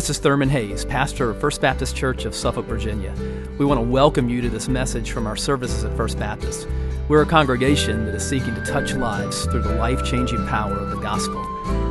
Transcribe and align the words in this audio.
This 0.00 0.08
is 0.08 0.18
Thurman 0.18 0.48
Hayes, 0.48 0.86
pastor 0.86 1.28
of 1.28 1.38
First 1.42 1.60
Baptist 1.60 1.94
Church 1.94 2.24
of 2.24 2.34
Suffolk, 2.34 2.64
Virginia. 2.64 3.14
We 3.58 3.66
want 3.66 3.78
to 3.80 3.86
welcome 3.86 4.30
you 4.30 4.40
to 4.40 4.48
this 4.48 4.66
message 4.66 5.10
from 5.10 5.26
our 5.26 5.36
services 5.36 5.84
at 5.84 5.94
First 5.94 6.18
Baptist. 6.18 6.66
We're 7.08 7.20
a 7.20 7.26
congregation 7.26 8.06
that 8.06 8.14
is 8.14 8.26
seeking 8.26 8.54
to 8.54 8.64
touch 8.64 8.94
lives 8.94 9.44
through 9.44 9.60
the 9.60 9.74
life 9.74 10.02
changing 10.02 10.46
power 10.46 10.72
of 10.72 10.88
the 10.88 11.00
gospel. 11.00 11.44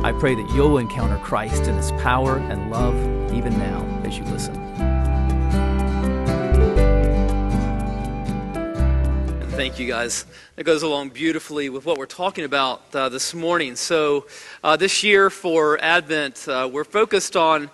I 0.04 0.10
pray 0.10 0.34
that 0.34 0.50
you'll 0.56 0.78
encounter 0.78 1.18
Christ 1.18 1.68
in 1.68 1.76
his 1.76 1.92
power 2.02 2.38
and 2.38 2.68
love 2.68 2.96
even 3.32 3.56
now 3.56 3.86
as 4.04 4.18
you 4.18 4.24
listen. 4.24 4.54
Thank 9.52 9.78
you, 9.78 9.86
guys. 9.86 10.26
That 10.56 10.64
goes 10.64 10.82
along 10.82 11.10
beautifully 11.10 11.68
with 11.68 11.86
what 11.86 11.96
we're 11.96 12.06
talking 12.06 12.44
about 12.44 12.82
uh, 12.92 13.08
this 13.08 13.34
morning. 13.34 13.76
So, 13.76 14.26
uh, 14.64 14.76
this 14.76 15.04
year 15.04 15.30
for 15.30 15.78
Advent, 15.80 16.48
uh, 16.48 16.68
we're 16.72 16.82
focused 16.82 17.36
on 17.36 17.70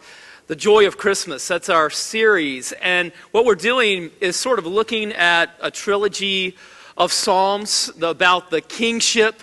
the 0.47 0.57
joy 0.57 0.87
of 0.87 0.97
Christmas. 0.97 1.47
That's 1.49 1.69
our 1.69 1.91
series. 1.91 2.73
And 2.81 3.13
what 3.33 3.45
we're 3.45 3.57
doing 3.57 4.11
is 4.21 4.37
sort 4.37 4.59
of 4.59 4.67
looking 4.67 5.13
at 5.13 5.51
a 5.61 5.71
trilogy 5.71 6.57
of 6.97 7.13
Psalms 7.13 7.91
about 8.01 8.51
the 8.51 8.61
kingship 8.61 9.43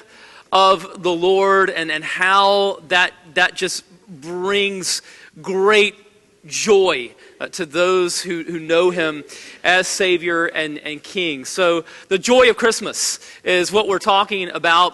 of 0.52 1.04
the 1.04 1.12
Lord 1.12 1.70
and, 1.70 1.92
and 1.92 2.04
how 2.04 2.80
that, 2.88 3.12
that 3.34 3.56
just 3.56 3.84
brings 4.08 5.02
great 5.42 5.96
joy 6.46 7.12
uh, 7.40 7.48
to 7.48 7.66
those 7.66 8.22
who, 8.22 8.44
who 8.44 8.60
know 8.60 8.90
him 8.90 9.24
as 9.64 9.88
Savior 9.88 10.46
and, 10.46 10.78
and 10.80 11.04
King. 11.04 11.46
So, 11.46 11.86
the 12.08 12.18
joy 12.18 12.50
of 12.50 12.58
Christmas 12.58 13.20
is 13.44 13.72
what 13.72 13.88
we're 13.88 14.00
talking 14.00 14.50
about 14.50 14.94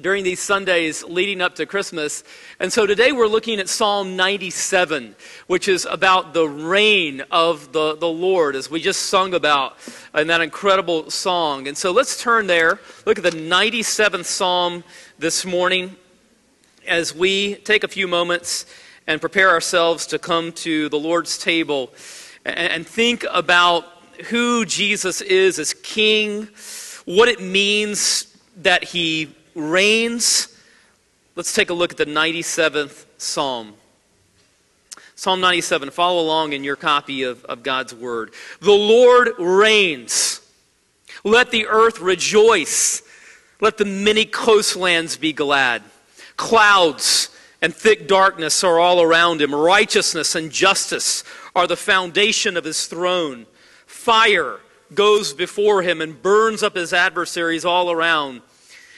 during 0.00 0.24
these 0.24 0.40
Sundays 0.40 1.04
leading 1.04 1.40
up 1.40 1.54
to 1.54 1.66
Christmas. 1.66 2.24
And 2.58 2.72
so 2.72 2.86
today 2.86 3.12
we're 3.12 3.28
looking 3.28 3.60
at 3.60 3.68
Psalm 3.68 4.16
97, 4.16 5.14
which 5.46 5.68
is 5.68 5.84
about 5.84 6.34
the 6.34 6.48
reign 6.48 7.22
of 7.30 7.72
the, 7.72 7.94
the 7.96 8.08
Lord, 8.08 8.56
as 8.56 8.68
we 8.68 8.80
just 8.80 9.02
sung 9.02 9.34
about 9.34 9.76
in 10.14 10.26
that 10.26 10.40
incredible 10.40 11.10
song. 11.10 11.68
And 11.68 11.76
so 11.76 11.92
let's 11.92 12.20
turn 12.20 12.48
there, 12.48 12.80
look 13.06 13.18
at 13.18 13.24
the 13.24 13.30
97th 13.30 14.24
Psalm 14.24 14.82
this 15.18 15.44
morning 15.44 15.94
as 16.86 17.14
we 17.14 17.54
take 17.56 17.84
a 17.84 17.88
few 17.88 18.08
moments 18.08 18.66
and 19.06 19.20
prepare 19.20 19.50
ourselves 19.50 20.06
to 20.06 20.18
come 20.18 20.50
to 20.52 20.88
the 20.88 20.98
Lord's 20.98 21.38
table 21.38 21.92
and, 22.44 22.72
and 22.72 22.86
think 22.86 23.24
about 23.30 23.84
who 24.26 24.64
Jesus 24.64 25.20
is 25.20 25.58
as 25.58 25.72
King, 25.72 26.48
what 27.04 27.28
it 27.28 27.40
means 27.40 28.26
that 28.56 28.84
he 28.84 29.34
reigns. 29.54 30.48
Let's 31.36 31.52
take 31.52 31.70
a 31.70 31.74
look 31.74 31.92
at 31.92 31.96
the 31.96 32.06
97th 32.06 33.04
Psalm. 33.18 33.74
Psalm 35.16 35.40
97. 35.40 35.90
Follow 35.90 36.20
along 36.20 36.52
in 36.52 36.64
your 36.64 36.76
copy 36.76 37.22
of, 37.22 37.44
of 37.44 37.62
God's 37.62 37.94
Word. 37.94 38.32
The 38.60 38.72
Lord 38.72 39.30
reigns. 39.38 40.40
Let 41.24 41.50
the 41.50 41.66
earth 41.66 42.00
rejoice. 42.00 43.02
Let 43.60 43.78
the 43.78 43.84
many 43.84 44.24
coastlands 44.24 45.16
be 45.16 45.32
glad. 45.32 45.82
Clouds 46.36 47.30
and 47.62 47.74
thick 47.74 48.06
darkness 48.06 48.62
are 48.62 48.78
all 48.78 49.00
around 49.00 49.40
him. 49.40 49.54
Righteousness 49.54 50.34
and 50.34 50.50
justice 50.50 51.24
are 51.54 51.66
the 51.66 51.76
foundation 51.76 52.56
of 52.56 52.64
his 52.64 52.86
throne. 52.86 53.46
Fire 53.86 54.58
goes 54.94 55.32
before 55.32 55.82
him 55.82 56.00
and 56.00 56.20
burns 56.20 56.62
up 56.62 56.76
his 56.76 56.92
adversaries 56.92 57.64
all 57.64 57.90
around. 57.90 58.42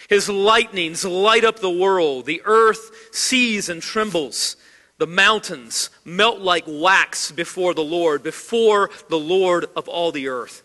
His 0.08 0.28
lightnings 0.28 1.04
light 1.04 1.44
up 1.44 1.58
the 1.58 1.70
world. 1.70 2.26
The 2.26 2.42
earth 2.44 3.08
sees 3.12 3.68
and 3.68 3.82
trembles. 3.82 4.56
The 4.98 5.06
mountains 5.06 5.90
melt 6.04 6.40
like 6.40 6.64
wax 6.66 7.30
before 7.30 7.74
the 7.74 7.84
Lord, 7.84 8.22
before 8.22 8.90
the 9.08 9.18
Lord 9.18 9.66
of 9.76 9.88
all 9.88 10.12
the 10.12 10.28
earth. 10.28 10.62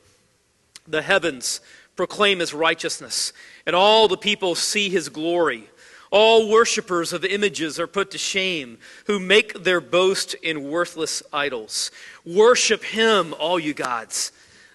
The 0.87 1.01
heavens 1.01 1.59
proclaim 1.95 2.39
his 2.39 2.53
righteousness, 2.53 3.33
and 3.65 3.75
all 3.75 4.07
the 4.07 4.17
people 4.17 4.55
see 4.55 4.89
his 4.89 5.09
glory. 5.09 5.69
All 6.11 6.49
worshippers 6.49 7.13
of 7.13 7.23
images 7.23 7.79
are 7.79 7.87
put 7.87 8.11
to 8.11 8.17
shame, 8.17 8.77
who 9.05 9.19
make 9.19 9.63
their 9.63 9.81
boast 9.81 10.33
in 10.35 10.69
worthless 10.69 11.23
idols. 11.31 11.91
Worship 12.25 12.83
him, 12.83 13.33
all 13.39 13.59
you 13.59 13.73
gods. 13.73 14.31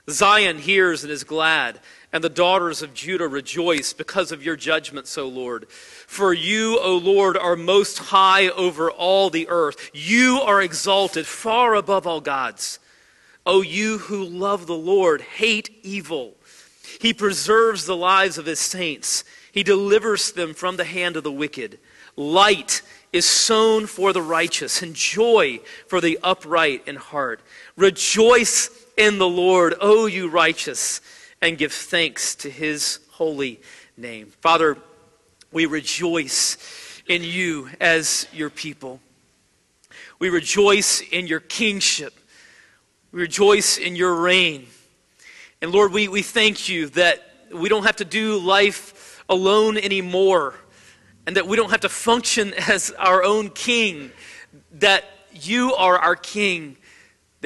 Zion 0.08 0.58
hears 0.58 1.02
and 1.02 1.12
is 1.12 1.24
glad, 1.24 1.80
and 2.16 2.24
the 2.24 2.30
daughters 2.30 2.80
of 2.80 2.94
Judah 2.94 3.28
rejoice 3.28 3.92
because 3.92 4.32
of 4.32 4.42
your 4.42 4.56
judgments, 4.56 5.18
O 5.18 5.28
Lord. 5.28 5.68
For 5.68 6.32
you, 6.32 6.80
O 6.80 6.96
Lord, 6.96 7.36
are 7.36 7.56
most 7.56 7.98
high 7.98 8.48
over 8.48 8.90
all 8.90 9.28
the 9.28 9.46
earth. 9.50 9.90
You 9.92 10.40
are 10.42 10.62
exalted 10.62 11.26
far 11.26 11.74
above 11.74 12.06
all 12.06 12.22
gods. 12.22 12.78
O 13.44 13.60
you 13.60 13.98
who 13.98 14.24
love 14.24 14.66
the 14.66 14.74
Lord, 14.74 15.20
hate 15.20 15.68
evil. 15.82 16.38
He 17.02 17.12
preserves 17.12 17.84
the 17.84 17.94
lives 17.94 18.38
of 18.38 18.46
his 18.46 18.60
saints. 18.60 19.22
He 19.52 19.62
delivers 19.62 20.32
them 20.32 20.54
from 20.54 20.78
the 20.78 20.84
hand 20.84 21.18
of 21.18 21.22
the 21.22 21.30
wicked. 21.30 21.78
Light 22.16 22.80
is 23.12 23.26
sown 23.26 23.86
for 23.86 24.14
the 24.14 24.22
righteous, 24.22 24.80
and 24.80 24.94
joy 24.94 25.60
for 25.86 26.00
the 26.00 26.18
upright 26.22 26.88
in 26.88 26.96
heart. 26.96 27.42
Rejoice 27.76 28.70
in 28.96 29.18
the 29.18 29.28
Lord, 29.28 29.74
O 29.82 30.06
you 30.06 30.28
righteous, 30.30 31.02
and 31.40 31.58
give 31.58 31.72
thanks 31.72 32.34
to 32.36 32.50
his 32.50 33.00
holy 33.10 33.60
name. 33.96 34.32
Father, 34.40 34.76
we 35.52 35.66
rejoice 35.66 36.56
in 37.08 37.22
you 37.22 37.68
as 37.80 38.26
your 38.32 38.50
people. 38.50 39.00
We 40.18 40.30
rejoice 40.30 41.00
in 41.00 41.26
your 41.26 41.40
kingship. 41.40 42.14
We 43.12 43.20
rejoice 43.20 43.78
in 43.78 43.96
your 43.96 44.14
reign. 44.14 44.66
And 45.62 45.72
Lord, 45.72 45.92
we, 45.92 46.08
we 46.08 46.22
thank 46.22 46.68
you 46.68 46.88
that 46.90 47.22
we 47.52 47.68
don't 47.68 47.84
have 47.84 47.96
to 47.96 48.04
do 48.04 48.38
life 48.38 49.22
alone 49.28 49.78
anymore 49.78 50.54
and 51.26 51.36
that 51.36 51.46
we 51.46 51.56
don't 51.56 51.70
have 51.70 51.80
to 51.80 51.88
function 51.88 52.54
as 52.68 52.90
our 52.98 53.22
own 53.24 53.50
king, 53.50 54.10
that 54.72 55.04
you 55.32 55.74
are 55.74 55.98
our 55.98 56.16
king, 56.16 56.76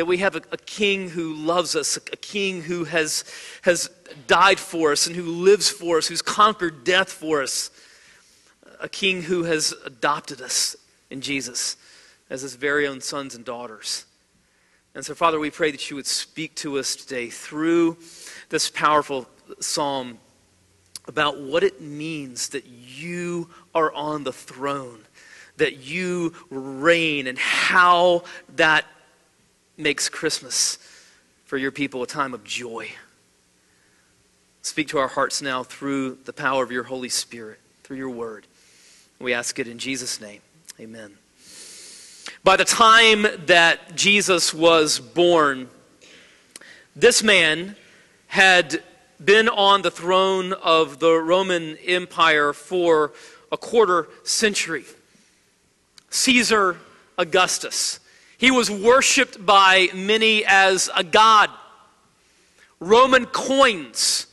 that 0.01 0.07
we 0.07 0.17
have 0.17 0.35
a, 0.35 0.41
a, 0.51 0.57
king 0.57 1.11
who 1.11 1.35
loves 1.35 1.77
us, 1.77 1.99
a, 1.99 2.17
king 2.17 2.63
who 2.63 2.85
has, 2.85 3.23
has 3.61 3.91
died 4.27 4.59
for 4.59 4.93
us 4.93 5.07
and 5.07 5.15
who 5.15 5.25
lives 5.25 5.69
for 5.69 5.99
us, 5.99 6.07
who's 6.07 6.23
conquered 6.23 6.85
death 6.85 7.13
for 7.13 7.43
us, 7.43 7.71
a 8.81 8.89
king 8.89 9.21
who 9.21 9.43
has 9.43 9.75
adopted 9.85 10.41
us 10.41 10.75
in 11.11 11.21
Jesus 11.21 11.77
as 12.31 12.41
his 12.41 12.55
very 12.55 12.87
own 12.87 13.03
sons 13.03 13.35
and 13.35 13.45
daughters. 13.45 14.07
And 14.95 15.05
so, 15.05 15.15
Father, 15.15 15.39
we 15.39 15.51
pray 15.51 15.71
that 15.71 15.91
you 15.91 15.97
would 15.97 16.07
speak 16.07 16.55
to 16.57 16.79
us 16.79 16.97
today 16.97 17.29
through 17.29 17.99
this 18.49 18.71
powerful 18.71 19.29
psalm 19.61 20.17
about 21.09 21.39
what 21.39 21.63
it 21.63 21.83
means 21.83 22.49
that 22.49 22.65
you 22.65 23.51
are 23.75 23.93
on 23.93 24.25
the 24.25 24.33
throne, 24.33 25.05
that 25.59 25.77
you 25.77 26.33
reign, 26.49 27.27
and 27.27 27.37
how 27.39 28.25
that 28.57 28.87
makes 29.77 30.09
Christmas 30.09 30.79
for 31.45 31.57
your 31.57 31.71
people 31.71 32.03
a 32.03 32.07
time 32.07 32.35
of 32.35 32.45
joy. 32.45 32.91
Speak 34.63 34.89
to 34.89 34.99
our 34.99 35.09
hearts 35.09 35.41
now 35.41 35.63
through 35.63 36.19
the 36.25 36.33
power 36.33 36.63
of 36.63 36.71
your 36.71 36.85
Holy 36.85 37.09
Spirit, 37.09 37.59
through 37.83 37.97
your 37.97 38.11
word. 38.11 38.47
We 39.19 39.33
ask 39.33 39.59
it 39.59 39.67
in 39.67 39.79
Jesus' 39.79 40.21
name. 40.21 40.41
Amen. 40.79 41.13
By 42.45 42.57
the 42.57 42.65
time 42.65 43.27
that 43.47 43.97
Jesus 43.97 44.55
was 44.55 44.99
born, 44.99 45.69
this 46.95 47.23
man 47.23 47.77
had 48.29 48.83
been 49.23 49.49
on 49.49 49.83
the 49.83 49.91
throne 49.91 50.53
of 50.53 50.99
the 51.01 51.15
Roman 51.19 51.77
Empire 51.79 52.53
for 52.53 53.13
a 53.53 53.57
quarter 53.57 54.09
century. 54.25 54.85
Caesar 56.11 56.79
Augustus. 57.19 58.01
He 58.41 58.51
was 58.51 58.71
worshiped 58.71 59.45
by 59.45 59.91
many 59.95 60.47
as 60.47 60.89
a 60.97 61.05
god. 61.05 61.51
Roman 62.81 63.27
coins 63.27 64.29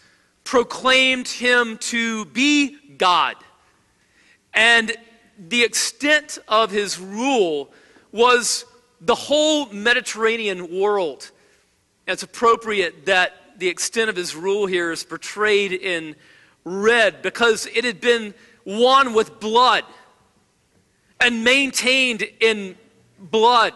proclaimed 0.45 1.27
him 1.27 1.77
to 1.80 2.24
be 2.24 2.77
God. 2.98 3.36
And 4.54 4.95
the 5.38 5.62
extent 5.62 6.39
of 6.48 6.71
his 6.71 6.98
rule 6.98 7.69
was 8.13 8.63
the 9.01 9.13
whole 9.13 9.65
Mediterranean 9.74 10.80
world. 10.80 11.30
it's 12.07 12.24
appropriate 12.24 13.07
that 13.07 13.33
the 13.57 13.68
extent 13.68 14.09
of 14.09 14.15
his 14.15 14.38
rule 14.38 14.68
here 14.68 14.94
is 14.94 15.04
portrayed 15.04 15.74
in 15.74 16.15
red 16.63 17.21
because 17.21 17.68
it 17.75 17.83
had 17.83 18.00
been 18.00 18.33
won 18.63 19.13
with 19.13 19.42
blood 19.42 19.83
and 21.19 21.44
maintained 21.44 22.25
in 22.39 22.77
blood. 23.19 23.74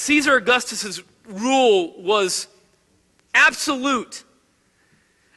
Caesar 0.00 0.36
Augustus's 0.36 1.02
rule 1.28 1.92
was 1.98 2.46
absolute. 3.34 4.24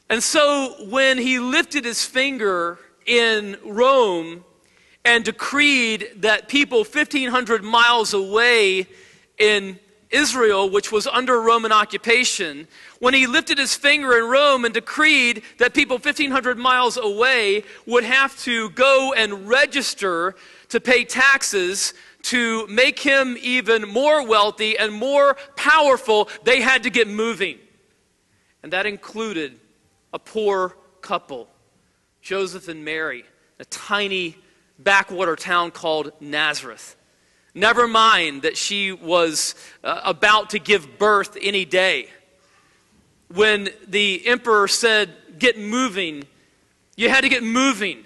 And 0.10 0.24
so 0.24 0.88
when 0.88 1.18
he 1.18 1.38
lifted 1.38 1.84
his 1.84 2.06
finger 2.06 2.80
in 3.06 3.58
Rome 3.66 4.46
and 5.04 5.26
decreed 5.26 6.08
that 6.16 6.48
people 6.48 6.86
1,500 6.86 7.62
miles 7.62 8.14
away 8.14 8.88
in 9.38 9.82
Israel, 10.12 10.70
which 10.70 10.94
was 10.94 11.08
under 11.08 11.42
Roman 11.42 11.74
occupation, 11.74 12.66
when 13.00 13.14
he 13.14 13.28
lifted 13.28 13.58
his 13.58 13.76
finger 13.76 14.18
in 14.18 14.30
Rome 14.30 14.64
and 14.64 14.74
decreed 14.74 15.44
that 15.58 15.74
people 15.74 15.98
1,500 15.98 16.58
miles 16.58 16.96
away 16.96 17.66
would 17.86 18.06
have 18.06 18.40
to 18.44 18.70
go 18.70 19.12
and 19.12 19.46
register 19.50 20.36
to 20.70 20.80
pay 20.80 21.04
taxes 21.04 21.94
to 22.24 22.66
make 22.68 23.00
him 23.00 23.38
even 23.42 23.88
more 23.88 24.26
wealthy 24.26 24.78
and 24.78 24.94
more 24.94 25.36
powerful, 25.56 26.30
they 26.44 26.62
had 26.62 26.84
to 26.84 26.90
get 26.90 27.08
moving. 27.08 27.60
And 28.64 28.74
that 28.74 28.86
included 28.86 29.60
a 30.14 30.20
poor 30.20 30.76
couple, 31.02 31.50
Joseph 32.22 32.68
and 32.70 32.86
Mary, 32.86 33.26
a 33.60 33.66
tiny 33.66 34.38
backwater 34.80 35.36
town 35.36 35.72
called 35.72 36.12
Nazareth. 36.22 36.96
Never 37.54 37.88
mind 37.88 38.44
that 38.44 38.58
she 38.58 38.92
was 38.92 39.54
uh, 39.84 40.02
about 40.04 40.52
to 40.52 40.60
give 40.60 40.98
birth 40.98 41.38
any 41.40 41.66
day. 41.66 42.08
When 43.28 43.70
the 43.88 44.26
emperor 44.26 44.68
said, 44.68 45.14
Get 45.38 45.60
moving, 45.60 46.26
you 46.96 47.10
had 47.10 47.22
to 47.22 47.30
get 47.30 47.44
moving. 47.44 48.06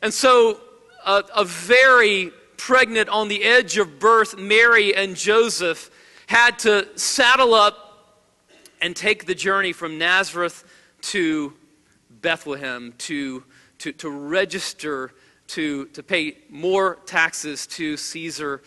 And 0.00 0.12
so, 0.12 0.60
a, 1.04 1.24
a 1.34 1.44
very 1.44 2.30
pregnant, 2.58 3.08
on 3.08 3.28
the 3.28 3.42
edge 3.42 3.78
of 3.78 3.98
birth, 3.98 4.36
Mary 4.36 4.94
and 4.94 5.16
Joseph 5.16 5.90
had 6.26 6.58
to 6.60 6.86
saddle 6.98 7.54
up 7.54 7.88
and 8.82 8.94
take 8.94 9.24
the 9.24 9.34
journey 9.34 9.72
from 9.72 9.96
Nazareth 9.96 10.64
to 11.00 11.54
Bethlehem 12.10 12.92
to, 12.98 13.42
to, 13.78 13.92
to 13.92 14.10
register 14.10 15.12
to, 15.48 15.86
to 15.86 16.02
pay 16.02 16.36
more 16.50 16.96
taxes 17.06 17.66
to 17.66 17.96
Caesar 17.96 18.62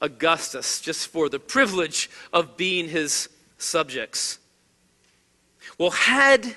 Augustus 0.00 0.80
just 0.80 1.08
for 1.08 1.28
the 1.28 1.38
privilege 1.38 2.10
of 2.32 2.56
being 2.56 2.88
his 2.88 3.28
subjects. 3.58 4.38
Well, 5.78 5.90
had 5.90 6.56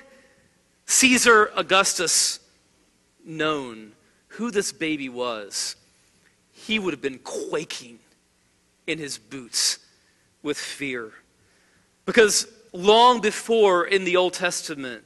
Caesar 0.86 1.50
Augustus 1.56 2.40
known 3.24 3.92
who 4.28 4.50
this 4.50 4.72
baby 4.72 5.08
was, 5.08 5.76
he 6.66 6.78
would 6.78 6.92
have 6.92 7.02
been 7.02 7.18
quaking 7.18 7.98
in 8.86 8.98
his 8.98 9.18
boots 9.18 9.78
with 10.42 10.58
fear. 10.58 11.12
Because 12.06 12.46
long 12.72 13.20
before 13.20 13.86
in 13.86 14.04
the 14.04 14.16
Old 14.16 14.34
Testament, 14.34 15.04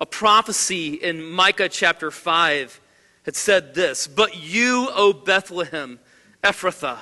a 0.00 0.06
prophecy 0.06 0.94
in 0.94 1.22
Micah 1.22 1.68
chapter 1.68 2.10
5 2.10 2.80
had 3.24 3.36
said 3.36 3.74
this 3.74 4.06
But 4.06 4.42
you, 4.42 4.88
O 4.92 5.12
Bethlehem, 5.12 5.98
Ephrathah, 6.42 7.00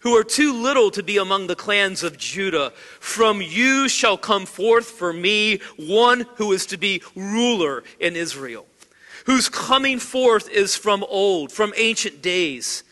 who 0.00 0.16
are 0.16 0.24
too 0.24 0.54
little 0.54 0.90
to 0.90 1.02
be 1.02 1.18
among 1.18 1.46
the 1.46 1.54
clans 1.56 2.02
of 2.02 2.16
Judah, 2.16 2.72
from 2.98 3.42
you 3.42 3.88
shall 3.88 4.16
come 4.16 4.46
forth 4.46 4.86
for 4.86 5.12
me 5.12 5.60
one 5.76 6.26
who 6.36 6.52
is 6.52 6.64
to 6.66 6.78
be 6.78 7.02
ruler 7.14 7.84
in 7.98 8.16
Israel, 8.16 8.66
whose 9.26 9.50
coming 9.50 9.98
forth 9.98 10.48
is 10.48 10.74
from 10.74 11.04
old, 11.04 11.52
from 11.52 11.74
ancient 11.76 12.22
days. 12.22 12.82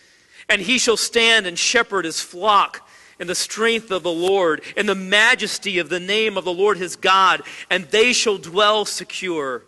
And 0.48 0.62
he 0.62 0.78
shall 0.78 0.96
stand 0.96 1.46
and 1.46 1.58
shepherd 1.58 2.04
his 2.04 2.20
flock 2.20 2.88
in 3.20 3.26
the 3.26 3.34
strength 3.34 3.90
of 3.90 4.02
the 4.02 4.12
Lord, 4.12 4.62
in 4.76 4.86
the 4.86 4.94
majesty 4.94 5.78
of 5.78 5.88
the 5.88 6.00
name 6.00 6.36
of 6.36 6.44
the 6.44 6.52
Lord 6.52 6.78
his 6.78 6.96
God, 6.96 7.42
and 7.68 7.84
they 7.86 8.12
shall 8.12 8.38
dwell 8.38 8.84
secure. 8.84 9.64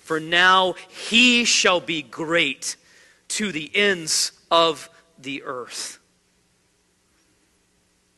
For 0.00 0.20
now 0.20 0.74
he 0.88 1.44
shall 1.44 1.80
be 1.80 2.02
great 2.02 2.76
to 3.28 3.52
the 3.52 3.70
ends 3.74 4.32
of 4.50 4.88
the 5.18 5.42
earth. 5.44 5.98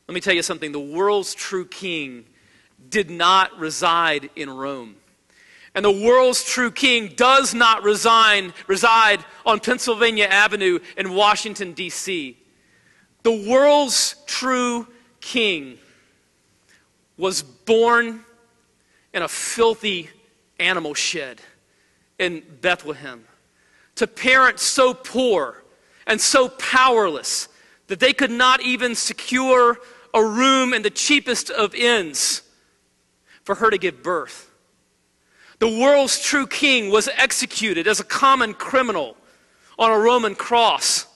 Let 0.07 0.15
me 0.15 0.21
tell 0.21 0.33
you 0.33 0.41
something 0.41 0.71
the 0.71 0.79
world's 0.79 1.33
true 1.33 1.65
king 1.65 2.25
did 2.89 3.09
not 3.09 3.57
reside 3.57 4.29
in 4.35 4.49
Rome. 4.49 4.95
And 5.75 5.83
the 5.83 5.91
world's 5.91 6.43
true 6.43 6.69
king 6.69 7.13
does 7.15 7.53
not 7.53 7.83
resign, 7.83 8.53
reside 8.67 9.25
on 9.45 9.59
Pennsylvania 9.59 10.25
Avenue 10.25 10.79
in 10.97 11.13
Washington, 11.13 11.73
D.C. 11.73 12.37
The 13.23 13.49
world's 13.49 14.15
true 14.27 14.87
king 15.19 15.79
was 17.17 17.41
born 17.41 18.23
in 19.13 19.21
a 19.23 19.27
filthy 19.27 20.09
animal 20.59 20.93
shed 20.93 21.41
in 22.19 22.43
Bethlehem 22.61 23.25
to 23.95 24.07
parents 24.07 24.63
so 24.63 24.93
poor 24.93 25.63
and 26.07 26.19
so 26.19 26.49
powerless 26.49 27.47
that 27.87 27.99
they 27.99 28.13
could 28.13 28.31
not 28.31 28.61
even 28.61 28.95
secure 28.95 29.77
a 30.13 30.23
room 30.23 30.73
in 30.73 30.81
the 30.81 30.89
cheapest 30.89 31.49
of 31.49 31.73
inns 31.75 32.41
for 33.43 33.55
her 33.55 33.69
to 33.69 33.77
give 33.77 34.03
birth. 34.03 34.49
The 35.63 35.79
world's 35.79 36.19
true 36.19 36.45
king 36.45 36.89
was 36.89 37.07
executed 37.07 37.87
as 37.87 38.01
a 38.01 38.03
common 38.03 38.53
criminal 38.53 39.15
on 39.79 39.91
a 39.91 39.97
Roman 39.97 40.35
cross. 40.35 41.07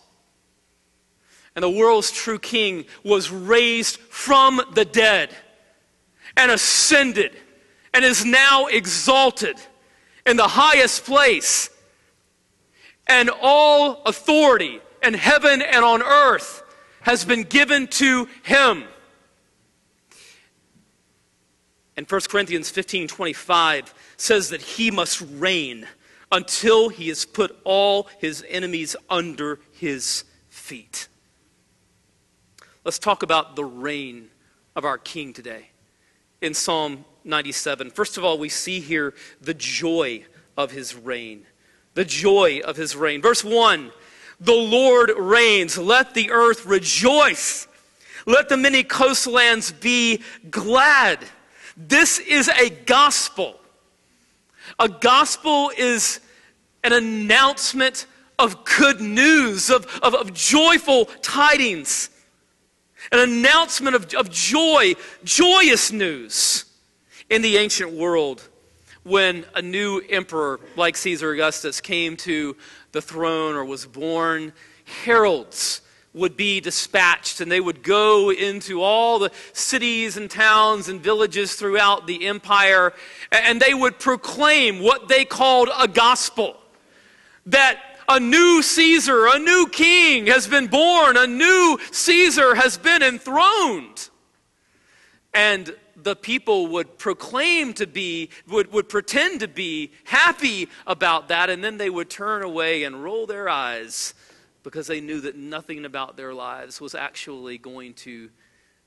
And 1.53 1.61
the 1.61 1.69
world's 1.69 2.11
true 2.11 2.39
king 2.39 2.85
was 3.03 3.29
raised 3.29 3.97
from 3.97 4.61
the 4.73 4.85
dead 4.85 5.31
and 6.37 6.49
ascended 6.49 7.35
and 7.93 8.05
is 8.05 8.23
now 8.23 8.67
exalted 8.67 9.57
in 10.25 10.37
the 10.37 10.47
highest 10.47 11.03
place. 11.03 11.69
And 13.05 13.29
all 13.41 14.01
authority 14.05 14.79
in 15.03 15.13
heaven 15.13 15.61
and 15.61 15.83
on 15.83 16.01
earth 16.01 16.63
has 17.01 17.25
been 17.25 17.43
given 17.43 17.87
to 17.87 18.29
him. 18.43 18.85
And 21.97 22.09
1 22.09 22.21
Corinthians 22.29 22.69
15 22.69 23.07
25 23.07 23.93
says 24.15 24.49
that 24.49 24.61
he 24.61 24.91
must 24.91 25.21
reign 25.33 25.87
until 26.31 26.89
he 26.89 27.07
has 27.07 27.25
put 27.25 27.57
all 27.63 28.07
his 28.19 28.45
enemies 28.47 28.95
under 29.09 29.59
his 29.71 30.23
feet. 30.49 31.07
Let's 32.83 32.99
talk 32.99 33.23
about 33.23 33.55
the 33.55 33.65
reign 33.65 34.29
of 34.75 34.85
our 34.85 34.97
king 34.97 35.33
today 35.33 35.71
in 36.41 36.53
Psalm 36.53 37.03
97. 37.23 37.89
First 37.91 38.17
of 38.17 38.23
all, 38.23 38.37
we 38.37 38.49
see 38.49 38.79
here 38.79 39.13
the 39.41 39.53
joy 39.53 40.23
of 40.55 40.71
his 40.71 40.95
reign. 40.95 41.45
The 41.95 42.05
joy 42.05 42.61
of 42.63 42.77
his 42.77 42.95
reign. 42.95 43.21
Verse 43.21 43.43
1 43.43 43.91
The 44.39 44.53
Lord 44.53 45.11
reigns. 45.17 45.77
Let 45.77 46.13
the 46.13 46.31
earth 46.31 46.65
rejoice. 46.65 47.67
Let 48.27 48.49
the 48.49 48.57
many 48.57 48.83
coastlands 48.83 49.71
be 49.71 50.21
glad. 50.51 51.19
This 51.77 52.17
is 52.17 52.49
a 52.49 52.71
gospel. 52.71 53.59
A 54.79 54.89
gospel 54.89 55.71
is 55.77 56.19
an 56.83 56.91
announcement 56.91 58.07
of 58.39 58.65
good 58.65 58.99
news, 58.99 59.69
of, 59.69 59.85
of, 60.01 60.15
of 60.15 60.33
joyful 60.33 61.05
tidings, 61.21 62.09
an 63.11 63.19
announcement 63.19 63.95
of, 63.95 64.11
of 64.15 64.31
joy, 64.31 64.93
joyous 65.23 65.91
news 65.91 66.65
in 67.29 67.43
the 67.43 67.57
ancient 67.57 67.91
world 67.91 68.47
when 69.03 69.45
a 69.55 69.61
new 69.61 70.01
emperor 70.09 70.59
like 70.75 70.97
Caesar 70.97 71.31
Augustus 71.31 71.79
came 71.79 72.17
to 72.17 72.57
the 72.91 73.01
throne 73.01 73.55
or 73.55 73.63
was 73.63 73.85
born, 73.85 74.51
heralds 75.03 75.81
would 76.17 76.35
be 76.35 76.59
dispatched 76.59 77.39
and 77.41 77.51
they 77.51 77.61
would 77.61 77.83
go 77.83 78.31
into 78.31 78.81
all 78.81 79.19
the 79.19 79.31
cities 79.53 80.17
and 80.17 80.29
towns 80.29 80.89
and 80.89 81.01
villages 81.01 81.53
throughout 81.55 82.07
the 82.07 82.27
empire 82.27 82.93
and 83.31 83.61
they 83.61 83.73
would 83.73 83.99
proclaim 83.99 84.81
what 84.81 85.07
they 85.07 85.23
called 85.23 85.69
a 85.77 85.87
gospel 85.87 86.57
that 87.47 87.79
a 88.09 88.19
new 88.19 88.61
Caesar, 88.61 89.27
a 89.27 89.39
new 89.39 89.67
king 89.71 90.27
has 90.27 90.47
been 90.47 90.67
born, 90.67 91.17
a 91.17 91.27
new 91.27 91.77
Caesar 91.91 92.55
has 92.55 92.77
been 92.77 93.03
enthroned. 93.03 94.09
And 95.33 95.75
the 95.95 96.15
people 96.15 96.67
would 96.67 96.97
proclaim 96.97 97.73
to 97.73 97.85
be, 97.87 98.29
would, 98.47 98.71
would 98.71 98.87
pretend 98.87 99.41
to 99.41 99.47
be 99.47 99.91
happy 100.05 100.69
about 100.85 101.27
that, 101.27 101.49
and 101.49 101.63
then 101.63 101.77
they 101.77 101.89
would 101.89 102.09
turn 102.09 102.43
away 102.43 102.83
and 102.83 103.03
roll 103.03 103.25
their 103.25 103.49
eyes 103.49 104.13
because 104.67 104.87
they 104.87 104.99
knew 104.99 105.21
that 105.21 105.37
nothing 105.37 105.85
about 105.85 106.17
their 106.17 106.33
lives 106.33 106.81
was 106.81 106.93
actually 106.93 107.57
going 107.57 107.93
to 107.93 108.29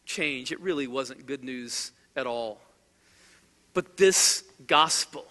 change. 0.05 0.53
It 0.53 0.61
really 0.61 0.87
wasn't 0.87 1.25
good 1.25 1.43
news 1.43 1.93
at 2.15 2.27
all. 2.27 2.61
But 3.73 3.97
this 3.97 4.45
gospel 4.67 5.25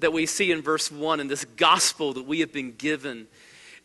that 0.00 0.12
we 0.12 0.26
see 0.26 0.50
in 0.50 0.60
verse 0.60 0.90
1 0.90 1.20
and 1.20 1.30
this 1.30 1.44
gospel 1.44 2.14
that 2.14 2.26
we 2.26 2.40
have 2.40 2.52
been 2.52 2.72
given 2.72 3.28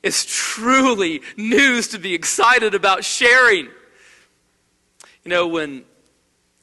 is 0.02 0.26
truly 0.26 1.22
news 1.38 1.90
to 1.90 2.00
be 2.00 2.16
excited 2.16 2.74
about 2.74 3.04
sharing. 3.04 3.66
You 5.24 5.30
know, 5.30 5.48
when 5.48 5.84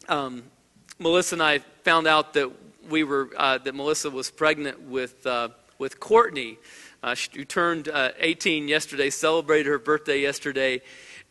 um, 0.09 0.43
Melissa 0.99 1.37
and 1.37 1.43
I 1.45 1.59
found 1.85 2.09
out 2.09 2.33
that 2.33 2.51
we 2.89 3.05
were 3.05 3.31
uh, 3.37 3.59
that 3.59 3.73
Melissa 3.73 4.11
was 4.11 4.33
pregnant 4.33 4.83
with 4.83 5.25
uh, 5.25 5.51
with 5.79 6.01
Courtney, 6.01 6.59
uh, 7.03 7.15
who 7.35 7.45
turned 7.45 7.89
uh, 7.89 8.11
18 8.19 8.69
yesterday, 8.69 9.11
celebrated 9.11 9.67
her 9.67 9.79
birthday 9.79 10.21
yesterday 10.21 10.83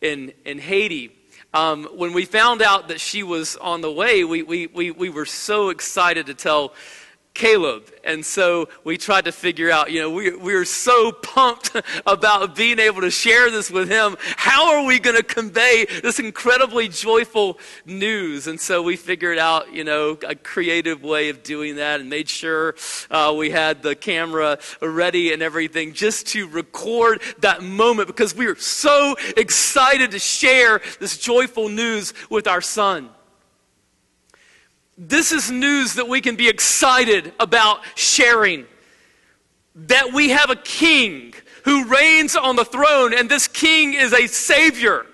in, 0.01 0.33
in 0.45 0.59
Haiti. 0.59 1.15
Um, 1.53 1.85
when 1.95 2.13
we 2.13 2.25
found 2.25 2.61
out 2.61 2.89
that 2.89 2.99
she 2.99 3.23
was 3.23 3.55
on 3.55 3.81
the 3.81 3.91
way, 3.91 4.23
we, 4.23 4.43
we, 4.43 4.67
we, 4.67 4.91
we 4.91 5.09
were 5.09 5.25
so 5.25 5.69
excited 5.69 6.27
to 6.27 6.33
tell 6.33 6.73
Caleb. 7.39 7.89
And 8.03 8.25
so 8.25 8.67
we 8.83 8.97
tried 8.97 9.23
to 9.23 9.31
figure 9.31 9.71
out, 9.71 9.91
you 9.91 10.01
know, 10.01 10.09
we, 10.09 10.35
we 10.35 10.53
were 10.53 10.65
so 10.65 11.13
pumped 11.13 11.71
about 12.05 12.53
being 12.53 12.79
able 12.79 12.99
to 12.99 13.09
share 13.09 13.49
this 13.49 13.71
with 13.71 13.89
him. 13.89 14.17
How 14.35 14.75
are 14.75 14.85
we 14.85 14.99
going 14.99 15.15
to 15.15 15.23
convey 15.23 15.85
this 16.03 16.19
incredibly 16.19 16.89
joyful 16.89 17.57
news? 17.85 18.47
And 18.47 18.59
so 18.59 18.81
we 18.81 18.97
figured 18.97 19.37
out, 19.37 19.71
you 19.71 19.85
know, 19.85 20.17
a 20.27 20.35
creative 20.35 21.01
way 21.01 21.29
of 21.29 21.41
doing 21.41 21.77
that 21.77 22.01
and 22.01 22.09
made 22.09 22.27
sure 22.27 22.75
uh, 23.09 23.33
we 23.37 23.51
had 23.51 23.83
the 23.83 23.95
camera 23.95 24.59
ready 24.81 25.31
and 25.31 25.41
everything 25.41 25.93
just 25.93 26.27
to 26.27 26.45
record 26.49 27.21
that 27.39 27.63
moment 27.63 28.07
because 28.07 28.35
we 28.35 28.47
were 28.47 28.55
so 28.55 29.15
excited 29.37 30.11
to 30.11 30.19
share 30.19 30.81
this 30.99 31.17
joyful 31.17 31.69
news 31.69 32.13
with 32.29 32.47
our 32.47 32.59
son. 32.59 33.09
This 35.01 35.31
is 35.31 35.49
news 35.49 35.93
that 35.93 36.09
we 36.09 36.19
can 36.19 36.35
be 36.35 36.49
excited 36.49 37.31
about 37.39 37.79
sharing. 37.95 38.65
That 39.73 40.11
we 40.11 40.31
have 40.31 40.49
a 40.49 40.57
king 40.57 41.33
who 41.63 41.85
reigns 41.85 42.35
on 42.35 42.57
the 42.57 42.65
throne, 42.65 43.13
and 43.13 43.29
this 43.29 43.47
king 43.47 43.93
is 43.93 44.11
a 44.11 44.27
savior. 44.27 45.05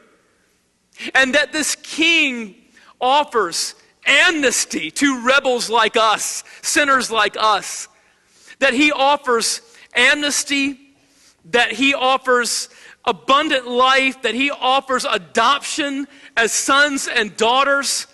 And 1.13 1.35
that 1.35 1.53
this 1.53 1.75
king 1.75 2.55
offers 2.99 3.75
amnesty 4.07 4.89
to 4.89 5.23
rebels 5.23 5.69
like 5.69 5.95
us, 5.95 6.43
sinners 6.63 7.11
like 7.11 7.37
us. 7.39 7.87
That 8.57 8.73
he 8.73 8.91
offers 8.91 9.61
amnesty, 9.93 10.79
that 11.51 11.73
he 11.73 11.93
offers 11.93 12.69
abundant 13.05 13.67
life, 13.67 14.23
that 14.23 14.33
he 14.33 14.49
offers 14.49 15.05
adoption 15.05 16.07
as 16.35 16.51
sons 16.51 17.07
and 17.07 17.37
daughters 17.37 18.07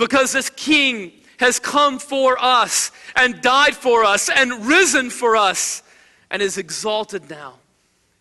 because 0.00 0.32
this 0.32 0.48
King 0.48 1.12
has 1.38 1.58
come 1.58 1.98
for 1.98 2.42
us 2.42 2.90
and 3.14 3.42
died 3.42 3.76
for 3.76 4.02
us 4.02 4.30
and 4.30 4.64
risen 4.66 5.10
for 5.10 5.36
us 5.36 5.82
and 6.30 6.40
is 6.40 6.56
exalted 6.56 7.28
now. 7.28 7.58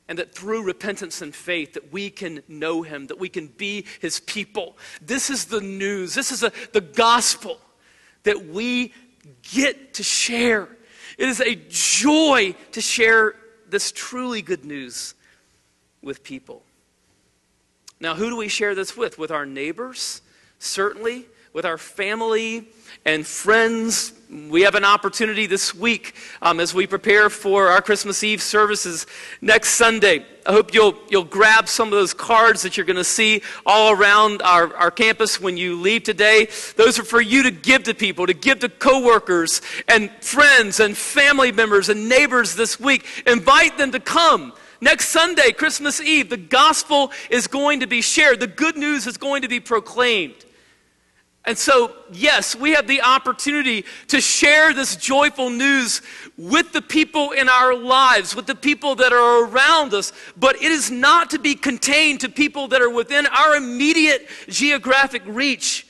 And 0.10 0.20
that 0.20 0.36
through 0.36 0.64
repentance 0.64 1.22
and 1.22 1.34
faith 1.34 1.74
that 1.74 1.94
we 1.94 2.10
can 2.10 2.44
know 2.50 2.82
him, 2.82 3.08
that 3.08 3.18
we 3.18 3.30
can 3.30 3.48
be 3.48 3.86
his 4.02 4.20
people. 4.20 4.78
This 5.02 5.30
is 5.30 5.46
the 5.46 5.62
news. 5.62 6.16
This 6.16 6.34
is 6.34 6.44
a, 6.44 6.52
the 6.74 6.82
gospel 6.82 7.60
that 8.24 8.48
we 8.48 8.94
get 9.54 9.94
to 9.94 10.04
share. 10.04 10.68
It 11.18 11.30
is 11.30 11.40
a 11.40 11.56
joy 11.70 12.56
to 12.74 12.82
share 12.82 13.36
this 13.70 13.94
truly 13.94 14.42
good 14.42 14.66
news 14.66 15.14
with 16.02 16.24
people. 16.24 16.62
Now, 18.02 18.16
who 18.16 18.30
do 18.30 18.36
we 18.36 18.50
share 18.50 18.76
this 18.76 18.98
with? 18.98 19.18
With 19.18 19.32
our 19.32 19.46
neighbors, 19.46 20.22
certainly 20.58 21.28
with 21.54 21.66
our 21.66 21.78
family 21.78 22.68
and 23.06 23.26
friends. 23.26 24.14
We 24.30 24.62
have 24.62 24.76
an 24.76 24.86
opportunity 24.86 25.48
this 25.48 25.74
week 25.74 26.14
um, 26.42 26.60
as 26.60 26.74
we 26.74 26.86
prepare 26.86 27.30
for 27.30 27.70
our 27.70 27.82
Christmas 27.82 28.24
Eve 28.24 28.42
services 28.42 29.08
next 29.42 29.70
Sunday. 29.70 30.26
I 30.46 30.52
hope 30.52 30.74
you'll, 30.74 30.96
you'll 31.10 31.24
grab 31.24 31.68
some 31.68 31.88
of 31.88 31.94
those 31.94 32.14
cards 32.14 32.62
that 32.62 32.78
you're 32.78 32.86
going 32.86 32.98
to 32.98 33.04
see 33.04 33.42
all 33.66 33.94
around 33.94 34.42
our, 34.44 34.76
our 34.76 34.92
campus 34.92 35.42
when 35.42 35.58
you 35.58 35.80
leave 35.82 36.04
today. 36.04 36.50
Those 36.76 37.00
are 37.00 37.04
for 37.04 37.22
you 37.22 37.44
to 37.44 37.52
give 37.52 37.84
to 37.84 37.96
people, 37.96 38.28
to 38.28 38.34
give 38.34 38.60
to 38.60 38.70
coworkers 38.70 39.62
and 39.88 40.12
friends 40.22 40.80
and 40.80 40.96
family 40.96 41.52
members 41.52 41.90
and 41.90 42.08
neighbors 42.08 42.56
this 42.56 42.80
week. 42.80 43.06
Invite 43.26 43.78
them 43.78 43.92
to 43.92 44.00
come. 44.00 44.54
Next 44.82 45.10
Sunday, 45.10 45.52
Christmas 45.52 46.00
Eve, 46.00 46.30
the 46.30 46.38
gospel 46.38 47.12
is 47.30 47.48
going 47.48 47.80
to 47.80 47.88
be 47.88 48.02
shared. 48.02 48.40
The 48.40 48.48
good 48.48 48.78
news 48.78 49.08
is 49.08 49.18
going 49.18 49.42
to 49.42 49.50
be 49.50 49.60
proclaimed. 49.60 50.46
And 51.46 51.58
so, 51.58 51.96
yes, 52.12 52.56
we 52.56 52.72
have 52.72 52.88
the 52.88 53.02
opportunity 53.02 53.86
to 54.10 54.20
share 54.20 54.74
this 54.74 54.96
joyful 54.96 55.50
news 55.50 56.02
with 56.38 56.74
the 56.74 56.82
people 56.82 57.32
in 57.32 57.48
our 57.48 57.74
lives, 57.74 58.36
with 58.36 58.46
the 58.46 58.56
people 58.56 58.96
that 58.96 59.14
are 59.14 59.46
around 59.46 59.94
us, 59.94 60.12
but 60.38 60.58
it 60.58 60.72
is 60.72 60.92
not 60.92 61.30
to 61.32 61.40
be 61.40 61.56
contained 61.56 62.22
to 62.22 62.30
people 62.30 62.68
that 62.68 62.82
are 62.82 62.90
within 62.90 63.26
our 63.28 63.56
immediate 63.56 64.28
geographic 64.48 65.24
reach. 65.26 65.88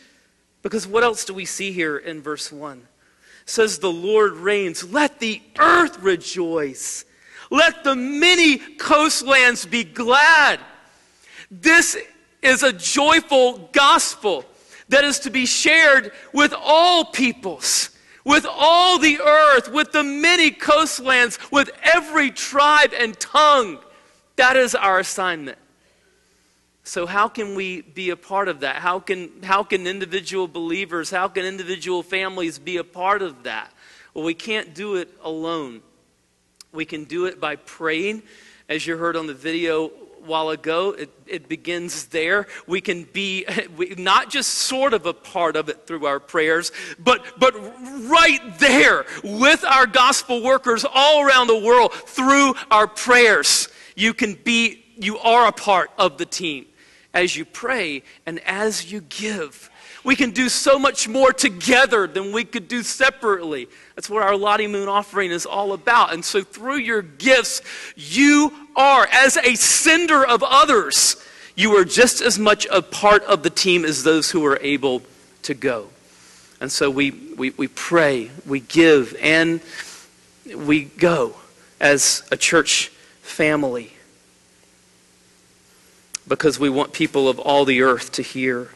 Because 0.61 0.85
what 0.85 1.03
else 1.03 1.25
do 1.25 1.33
we 1.33 1.45
see 1.45 1.71
here 1.71 1.97
in 1.97 2.21
verse 2.21 2.51
1? 2.51 2.77
It 2.77 3.49
says, 3.49 3.79
The 3.79 3.91
Lord 3.91 4.33
reigns. 4.33 4.83
Let 4.91 5.19
the 5.19 5.41
earth 5.57 5.99
rejoice. 5.99 7.05
Let 7.49 7.83
the 7.83 7.95
many 7.95 8.57
coastlands 8.57 9.65
be 9.65 9.83
glad. 9.83 10.59
This 11.49 11.97
is 12.43 12.61
a 12.61 12.71
joyful 12.71 13.69
gospel 13.73 14.45
that 14.89 15.03
is 15.03 15.19
to 15.19 15.29
be 15.29 15.45
shared 15.45 16.11
with 16.33 16.53
all 16.57 17.05
peoples, 17.05 17.91
with 18.25 18.45
all 18.49 18.99
the 18.99 19.19
earth, 19.19 19.71
with 19.71 19.91
the 19.91 20.03
many 20.03 20.51
coastlands, 20.51 21.39
with 21.51 21.69
every 21.81 22.31
tribe 22.31 22.91
and 22.97 23.19
tongue. 23.19 23.79
That 24.35 24.57
is 24.57 24.75
our 24.75 24.99
assignment. 24.99 25.57
So, 26.83 27.05
how 27.05 27.27
can 27.27 27.53
we 27.53 27.81
be 27.81 28.09
a 28.09 28.15
part 28.15 28.47
of 28.47 28.61
that? 28.61 28.77
How 28.77 28.99
can, 28.99 29.43
how 29.43 29.63
can 29.63 29.85
individual 29.85 30.47
believers, 30.47 31.11
how 31.11 31.27
can 31.27 31.45
individual 31.45 32.01
families 32.01 32.57
be 32.57 32.77
a 32.77 32.83
part 32.83 33.21
of 33.21 33.43
that? 33.43 33.71
Well, 34.13 34.25
we 34.25 34.33
can't 34.33 34.73
do 34.73 34.95
it 34.95 35.09
alone. 35.21 35.81
We 36.71 36.85
can 36.85 37.03
do 37.03 37.25
it 37.25 37.39
by 37.39 37.57
praying, 37.57 38.23
as 38.67 38.87
you 38.87 38.97
heard 38.97 39.15
on 39.15 39.27
the 39.27 39.35
video 39.35 39.91
while 40.25 40.49
ago. 40.49 40.91
It, 40.91 41.09
it 41.25 41.49
begins 41.49 42.07
there. 42.07 42.47
We 42.67 42.81
can 42.81 43.03
be 43.03 43.45
we, 43.77 43.95
not 43.97 44.29
just 44.29 44.49
sort 44.49 44.93
of 44.93 45.05
a 45.05 45.13
part 45.13 45.55
of 45.55 45.69
it 45.69 45.85
through 45.85 46.05
our 46.05 46.19
prayers, 46.19 46.71
but, 46.97 47.25
but 47.37 47.53
right 48.09 48.41
there 48.59 49.05
with 49.23 49.63
our 49.65 49.85
gospel 49.85 50.43
workers 50.43 50.85
all 50.91 51.23
around 51.23 51.47
the 51.47 51.59
world 51.59 51.93
through 51.93 52.53
our 52.71 52.87
prayers. 52.87 53.69
You 53.95 54.13
can 54.13 54.35
be, 54.35 54.83
you 54.95 55.17
are 55.19 55.47
a 55.47 55.51
part 55.51 55.91
of 55.97 56.17
the 56.17 56.25
team 56.25 56.65
as 57.13 57.35
you 57.35 57.45
pray 57.45 58.03
and 58.25 58.39
as 58.45 58.91
you 58.91 59.01
give. 59.01 59.69
We 60.03 60.15
can 60.15 60.31
do 60.31 60.47
so 60.47 60.79
much 60.79 61.07
more 61.07 61.33
together 61.33 62.07
than 62.07 62.31
we 62.31 62.45
could 62.45 62.67
do 62.67 62.83
separately. 62.83 63.67
That's 63.95 64.09
what 64.09 64.23
our 64.23 64.35
Lottie 64.35 64.67
Moon 64.67 64.87
offering 64.87 65.31
is 65.31 65.45
all 65.45 65.73
about. 65.73 66.13
And 66.13 66.23
so, 66.23 66.41
through 66.41 66.77
your 66.77 67.01
gifts, 67.01 67.61
you 67.95 68.53
are, 68.75 69.07
as 69.11 69.37
a 69.37 69.55
sender 69.55 70.25
of 70.25 70.41
others, 70.43 71.17
you 71.55 71.75
are 71.77 71.83
just 71.83 72.21
as 72.21 72.39
much 72.39 72.65
a 72.71 72.81
part 72.81 73.23
of 73.23 73.43
the 73.43 73.49
team 73.49 73.83
as 73.83 74.03
those 74.03 74.31
who 74.31 74.45
are 74.45 74.57
able 74.61 75.01
to 75.43 75.53
go. 75.53 75.87
And 76.61 76.71
so, 76.71 76.89
we, 76.89 77.11
we, 77.11 77.49
we 77.51 77.67
pray, 77.67 78.31
we 78.45 78.61
give, 78.61 79.15
and 79.21 79.59
we 80.55 80.85
go 80.85 81.35
as 81.81 82.23
a 82.31 82.37
church 82.37 82.87
family 83.21 83.91
because 86.27 86.59
we 86.59 86.69
want 86.69 86.93
people 86.93 87.27
of 87.27 87.39
all 87.39 87.65
the 87.65 87.81
earth 87.81 88.11
to 88.13 88.21
hear 88.21 88.69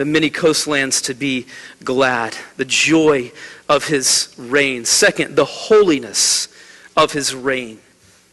the 0.00 0.06
many 0.06 0.30
coastlands 0.30 1.02
to 1.02 1.12
be 1.12 1.44
glad, 1.84 2.34
the 2.56 2.64
joy 2.64 3.30
of 3.68 3.88
his 3.88 4.34
reign. 4.38 4.82
Second, 4.82 5.36
the 5.36 5.44
holiness 5.44 6.48
of 6.96 7.12
his 7.12 7.34
reign. 7.34 7.78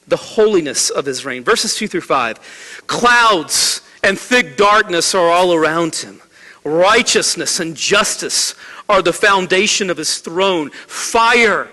The 0.07 0.15
holiness 0.15 0.89
of 0.89 1.03
his 1.03 1.25
reign. 1.25 1.43
Verses 1.43 1.75
2 1.75 1.89
through 1.89 1.99
5. 1.99 2.83
Clouds 2.87 3.81
and 4.01 4.17
thick 4.17 4.55
darkness 4.55 5.13
are 5.13 5.29
all 5.29 5.53
around 5.53 5.97
him. 5.97 6.21
Righteousness 6.63 7.59
and 7.59 7.75
justice 7.75 8.55
are 8.87 9.01
the 9.01 9.11
foundation 9.11 9.89
of 9.89 9.97
his 9.97 10.19
throne. 10.19 10.69
Fire 10.69 11.67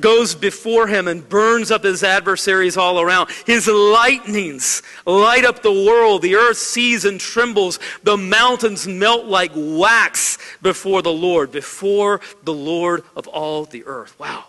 goes 0.00 0.34
before 0.34 0.86
him 0.86 1.08
and 1.08 1.28
burns 1.28 1.70
up 1.70 1.84
his 1.84 2.02
adversaries 2.02 2.76
all 2.76 3.00
around. 3.00 3.30
His 3.46 3.68
lightnings 3.68 4.82
light 5.06 5.44
up 5.44 5.62
the 5.62 5.72
world. 5.72 6.22
The 6.22 6.36
earth 6.36 6.58
sees 6.58 7.04
and 7.04 7.20
trembles. 7.20 7.78
The 8.02 8.16
mountains 8.16 8.86
melt 8.86 9.26
like 9.26 9.52
wax 9.54 10.38
before 10.62 11.02
the 11.02 11.12
Lord, 11.12 11.52
before 11.52 12.20
the 12.44 12.54
Lord 12.54 13.04
of 13.16 13.26
all 13.28 13.64
the 13.64 13.84
earth. 13.84 14.18
Wow. 14.18 14.44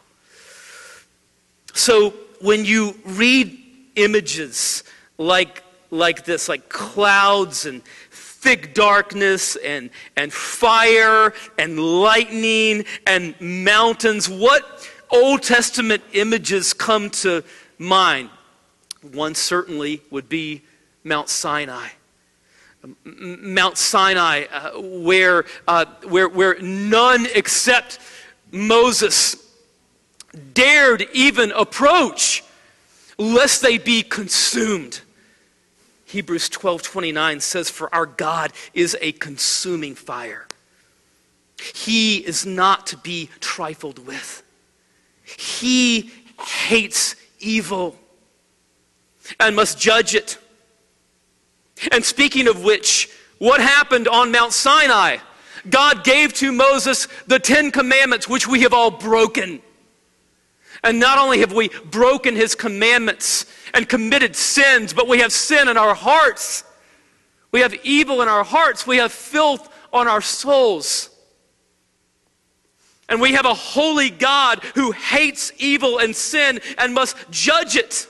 So 1.73 2.13
when 2.41 2.65
you 2.65 2.95
read 3.05 3.57
images 3.95 4.83
like, 5.17 5.63
like 5.91 6.25
this, 6.25 6.49
like 6.49 6.69
clouds 6.69 7.65
and 7.65 7.83
thick 8.11 8.73
darkness 8.73 9.55
and, 9.57 9.89
and 10.15 10.31
fire 10.31 11.33
and 11.57 11.79
lightning 11.79 12.85
and 13.07 13.33
mountains, 13.41 14.29
what 14.29 14.87
Old 15.09 15.43
Testament 15.43 16.03
images 16.13 16.73
come 16.73 17.09
to 17.11 17.43
mind. 17.77 18.29
One 19.01 19.35
certainly 19.35 20.01
would 20.09 20.29
be 20.29 20.63
Mount 21.03 21.29
Sinai. 21.29 21.89
Mount 23.03 23.77
Sinai, 23.77 24.45
uh, 24.51 24.79
where, 24.79 25.45
uh, 25.67 25.85
where, 26.07 26.29
where 26.29 26.59
none 26.59 27.27
except 27.33 27.99
Moses 28.51 29.37
dared 30.53 31.07
even 31.13 31.51
approach, 31.51 32.43
lest 33.17 33.61
they 33.61 33.77
be 33.77 34.03
consumed. 34.03 35.01
Hebrews 36.05 36.49
12 36.49 36.83
29 36.83 37.39
says, 37.39 37.69
For 37.69 37.93
our 37.93 38.05
God 38.05 38.53
is 38.73 38.95
a 39.01 39.11
consuming 39.13 39.95
fire. 39.95 40.47
He 41.73 42.17
is 42.17 42.45
not 42.45 42.87
to 42.87 42.97
be 42.97 43.29
trifled 43.39 44.05
with. 44.05 44.43
He 45.25 46.11
hates 46.39 47.15
evil 47.39 47.97
and 49.39 49.55
must 49.55 49.79
judge 49.79 50.15
it. 50.15 50.37
And 51.91 52.03
speaking 52.03 52.47
of 52.47 52.63
which, 52.63 53.09
what 53.39 53.59
happened 53.59 54.07
on 54.07 54.31
Mount 54.31 54.53
Sinai? 54.53 55.17
God 55.69 56.03
gave 56.03 56.33
to 56.35 56.51
Moses 56.51 57.07
the 57.27 57.39
Ten 57.39 57.71
Commandments, 57.71 58.29
which 58.29 58.47
we 58.47 58.61
have 58.61 58.73
all 58.73 58.91
broken. 58.91 59.61
And 60.83 60.99
not 60.99 61.17
only 61.17 61.39
have 61.39 61.53
we 61.53 61.69
broken 61.85 62.35
his 62.35 62.53
commandments 62.53 63.47
and 63.73 63.89
committed 63.89 64.35
sins, 64.35 64.93
but 64.93 65.07
we 65.07 65.19
have 65.19 65.31
sin 65.31 65.67
in 65.67 65.77
our 65.77 65.95
hearts. 65.95 66.63
We 67.51 67.61
have 67.61 67.73
evil 67.83 68.21
in 68.21 68.27
our 68.27 68.43
hearts. 68.43 68.85
We 68.85 68.97
have 68.97 69.11
filth 69.11 69.67
on 69.91 70.07
our 70.07 70.21
souls. 70.21 71.09
And 73.07 73.21
we 73.21 73.33
have 73.33 73.45
a 73.45 73.53
holy 73.53 74.09
God 74.09 74.63
who 74.75 74.91
hates 74.91 75.51
evil 75.57 75.99
and 75.99 76.15
sin 76.15 76.59
and 76.77 76.93
must 76.93 77.15
judge 77.29 77.75
it. 77.75 78.07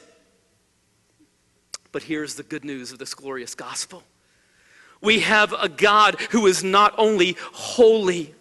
But 1.92 2.04
here's 2.04 2.36
the 2.36 2.44
good 2.44 2.66
news 2.66 2.92
of 2.92 3.00
this 3.00 3.14
glorious 3.14 3.56
gospel 3.56 4.04
we 5.02 5.20
have 5.20 5.54
a 5.54 5.70
God 5.70 6.20
who 6.32 6.48
is 6.48 6.64
not 6.64 6.94
only 6.98 7.38
holy, 7.54 8.34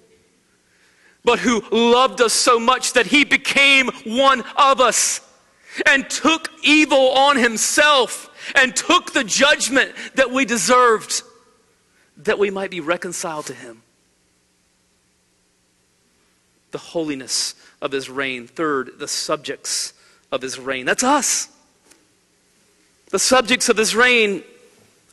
but 1.22 1.38
who 1.38 1.62
loved 1.70 2.20
us 2.20 2.32
so 2.32 2.58
much 2.58 2.94
that 2.94 3.06
he 3.06 3.24
became 3.24 3.90
one 4.04 4.42
of 4.56 4.80
us 4.80 5.20
and 5.86 6.08
took 6.10 6.50
evil 6.64 7.10
on 7.10 7.36
himself 7.36 8.28
and 8.56 8.74
took 8.74 9.12
the 9.12 9.24
judgment 9.24 9.92
that 10.16 10.32
we 10.32 10.44
deserved 10.44 11.22
that 12.16 12.38
we 12.38 12.50
might 12.50 12.70
be 12.70 12.80
reconciled 12.80 13.46
to 13.46 13.54
him. 13.54 13.83
The 16.74 16.78
holiness 16.78 17.54
of 17.80 17.92
his 17.92 18.10
reign. 18.10 18.48
Third, 18.48 18.98
the 18.98 19.06
subjects 19.06 19.92
of 20.32 20.42
his 20.42 20.58
reign. 20.58 20.86
That's 20.86 21.04
us. 21.04 21.48
The 23.10 23.20
subjects 23.20 23.68
of 23.68 23.76
his 23.76 23.94
reign 23.94 24.42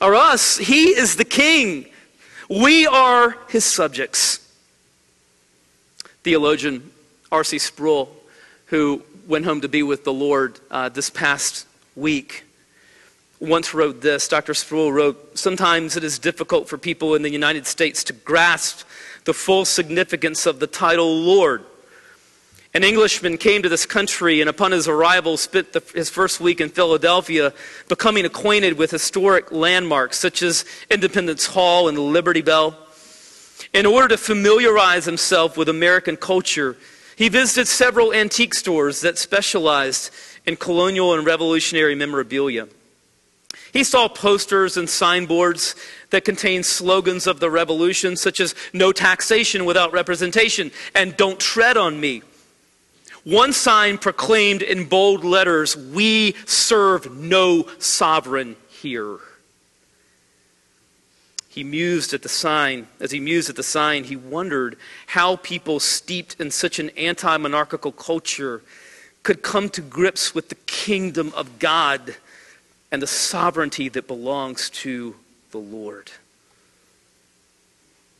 are 0.01 0.15
us. 0.15 0.57
He 0.57 0.85
is 0.85 1.17
the 1.17 1.23
king. 1.23 1.85
We 2.49 2.87
are 2.87 3.37
his 3.47 3.63
subjects. 3.63 4.39
Theologian 6.23 6.89
R.C. 7.31 7.59
Sproul, 7.59 8.11
who 8.65 9.03
went 9.27 9.45
home 9.45 9.61
to 9.61 9.67
be 9.67 9.83
with 9.83 10.03
the 10.03 10.13
Lord 10.13 10.59
uh, 10.71 10.89
this 10.89 11.11
past 11.11 11.67
week, 11.95 12.43
once 13.41 13.73
wrote 13.73 14.01
this. 14.01 14.27
Dr. 14.27 14.53
Sproul 14.53 14.93
wrote 14.93 15.37
Sometimes 15.37 15.97
it 15.97 16.03
is 16.03 16.19
difficult 16.19 16.69
for 16.69 16.77
people 16.77 17.15
in 17.15 17.23
the 17.23 17.29
United 17.29 17.65
States 17.65 18.03
to 18.05 18.13
grasp 18.13 18.87
the 19.25 19.33
full 19.33 19.65
significance 19.65 20.45
of 20.45 20.59
the 20.59 20.67
title 20.67 21.13
Lord. 21.13 21.65
An 22.73 22.83
Englishman 22.85 23.37
came 23.37 23.63
to 23.63 23.69
this 23.69 23.85
country 23.85 24.39
and, 24.39 24.49
upon 24.49 24.71
his 24.71 24.87
arrival, 24.87 25.35
spent 25.35 25.73
the, 25.73 25.83
his 25.93 26.09
first 26.09 26.39
week 26.39 26.61
in 26.61 26.69
Philadelphia 26.69 27.53
becoming 27.89 28.23
acquainted 28.23 28.77
with 28.77 28.91
historic 28.91 29.51
landmarks 29.51 30.17
such 30.17 30.41
as 30.41 30.63
Independence 30.89 31.47
Hall 31.47 31.89
and 31.89 31.97
the 31.97 32.01
Liberty 32.01 32.41
Bell. 32.41 32.77
In 33.73 33.85
order 33.85 34.09
to 34.09 34.17
familiarize 34.17 35.03
himself 35.03 35.57
with 35.57 35.67
American 35.67 36.15
culture, 36.15 36.77
he 37.17 37.27
visited 37.27 37.67
several 37.67 38.13
antique 38.13 38.53
stores 38.53 39.01
that 39.01 39.17
specialized 39.17 40.11
in 40.45 40.55
colonial 40.55 41.13
and 41.13 41.25
revolutionary 41.25 41.95
memorabilia. 41.95 42.67
He 43.71 43.83
saw 43.83 44.07
posters 44.07 44.75
and 44.75 44.89
signboards 44.89 45.75
that 46.09 46.25
contained 46.25 46.65
slogans 46.65 47.25
of 47.25 47.39
the 47.39 47.49
revolution, 47.49 48.17
such 48.17 48.39
as 48.39 48.53
no 48.73 48.91
taxation 48.91 49.65
without 49.65 49.93
representation 49.93 50.71
and 50.93 51.15
don't 51.15 51.39
tread 51.39 51.77
on 51.77 51.99
me. 51.99 52.21
One 53.23 53.53
sign 53.53 53.97
proclaimed 53.97 54.61
in 54.61 54.85
bold 54.85 55.23
letters, 55.23 55.77
We 55.77 56.35
serve 56.45 57.15
no 57.15 57.69
sovereign 57.77 58.55
here. 58.69 59.19
He 61.47 61.63
mused 61.63 62.13
at 62.13 62.23
the 62.23 62.29
sign. 62.29 62.87
As 62.99 63.11
he 63.11 63.19
mused 63.19 63.49
at 63.49 63.57
the 63.57 63.63
sign, 63.63 64.05
he 64.05 64.15
wondered 64.15 64.77
how 65.07 65.35
people 65.35 65.79
steeped 65.79 66.39
in 66.39 66.49
such 66.49 66.79
an 66.79 66.89
anti 66.91 67.37
monarchical 67.37 67.91
culture 67.91 68.63
could 69.23 69.43
come 69.43 69.69
to 69.69 69.81
grips 69.81 70.33
with 70.33 70.49
the 70.49 70.55
kingdom 70.65 71.31
of 71.35 71.59
God 71.59 72.15
and 72.91 73.01
the 73.01 73.07
sovereignty 73.07 73.89
that 73.89 74.07
belongs 74.07 74.69
to 74.69 75.15
the 75.51 75.57
Lord. 75.57 76.11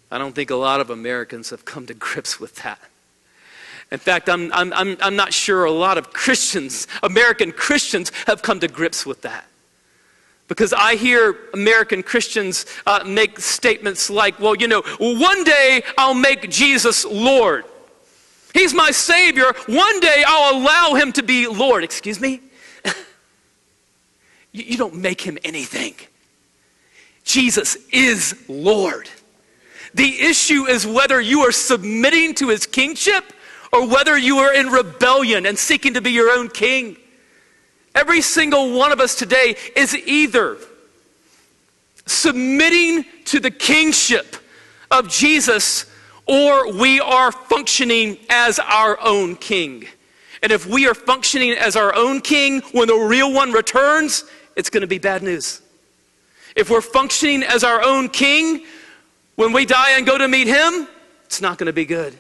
I 0.10 0.18
don't 0.18 0.34
think 0.34 0.50
a 0.50 0.56
lot 0.56 0.82
of 0.82 0.90
Americans 0.90 1.50
have 1.50 1.66
come 1.66 1.86
to 1.88 1.94
grips 1.94 2.40
with 2.40 2.56
that. 2.58 2.80
In 3.92 4.00
fact, 4.00 4.30
I'm, 4.30 4.52
I'm, 4.54 4.72
I'm, 4.74 4.98
I'm 5.02 5.16
not 5.16 5.34
sure 5.34 5.66
a 5.66 5.72
lot 5.72 5.98
of 5.98 6.14
Christians, 6.14 6.88
American 7.04 7.52
Christians, 7.52 8.12
have 8.28 8.42
come 8.42 8.60
to 8.62 8.68
grips 8.68 9.06
with 9.06 9.22
that. 9.24 9.46
Because 10.48 10.74
I 10.74 10.96
hear 10.96 11.38
American 11.54 12.04
Christians 12.04 12.66
uh, 12.86 13.04
make 13.06 13.40
statements 13.40 14.10
like, 14.10 14.40
well, 14.40 14.56
you 14.56 14.68
know, 14.68 14.82
one 15.00 15.44
day 15.44 15.82
I'll 15.98 16.14
make 16.14 16.50
Jesus 16.50 17.06
Lord. 17.06 17.66
He's 18.54 18.74
my 18.74 18.92
Savior. 18.92 19.54
One 19.68 20.00
day 20.02 20.24
I'll 20.28 20.58
allow 20.58 20.94
him 20.96 21.14
to 21.14 21.24
be 21.24 21.48
Lord. 21.48 21.86
Excuse 21.86 22.20
me? 22.20 22.42
You, 24.52 24.64
you 24.64 24.78
don't 24.78 24.96
make 24.96 25.22
him 25.22 25.38
anything. 25.44 25.96
Jesus 27.24 27.78
is 27.92 28.44
Lord. 28.48 29.10
The 29.94 30.22
issue 30.22 30.68
is 30.68 30.88
whether 30.88 31.20
you 31.20 31.42
are 31.42 31.52
submitting 31.52 32.34
to 32.36 32.50
his 32.50 32.66
kingship 32.66 33.34
or 33.74 33.88
whether 33.88 34.18
you 34.18 34.38
are 34.40 34.54
in 34.54 34.68
rebellion 34.68 35.46
and 35.46 35.58
seeking 35.58 35.94
to 35.94 36.02
be 36.02 36.12
your 36.12 36.32
own 36.32 36.50
king. 36.50 36.98
Every 37.94 38.22
single 38.22 38.78
one 38.78 38.92
of 38.92 39.00
us 39.00 39.16
today 39.16 39.56
is 39.76 39.96
either 39.96 40.58
submitting 42.06 43.06
to 43.26 43.40
the 43.40 43.52
kingship 43.52 44.38
of 44.90 45.10
Jesus 45.10 45.86
or 46.26 46.74
we 46.74 47.00
are 47.00 47.32
functioning 47.32 48.18
as 48.30 48.60
our 48.60 48.98
own 49.02 49.36
king. 49.36 49.86
And 50.42 50.52
if 50.52 50.66
we 50.66 50.88
are 50.88 50.94
functioning 50.94 51.52
as 51.52 51.76
our 51.76 51.94
own 51.94 52.22
king 52.22 52.62
when 52.72 52.88
the 52.88 52.96
real 52.96 53.32
one 53.32 53.52
returns, 53.52 54.24
it's 54.62 54.70
going 54.70 54.82
to 54.82 54.88
be 54.88 55.00
bad 55.00 55.24
news. 55.24 55.60
If 56.56 56.70
we're 56.70 56.82
functioning 56.82 57.42
as 57.42 57.64
our 57.64 57.84
own 57.84 58.10
king 58.10 58.64
when 59.36 59.54
we 59.54 59.66
die 59.66 59.98
and 59.98 60.06
go 60.06 60.20
to 60.20 60.28
meet 60.28 60.46
him, 60.46 60.88
it's 61.26 61.42
not 61.42 61.58
going 61.58 61.66
to 61.66 61.74
be 61.74 61.86
good. 61.86 62.16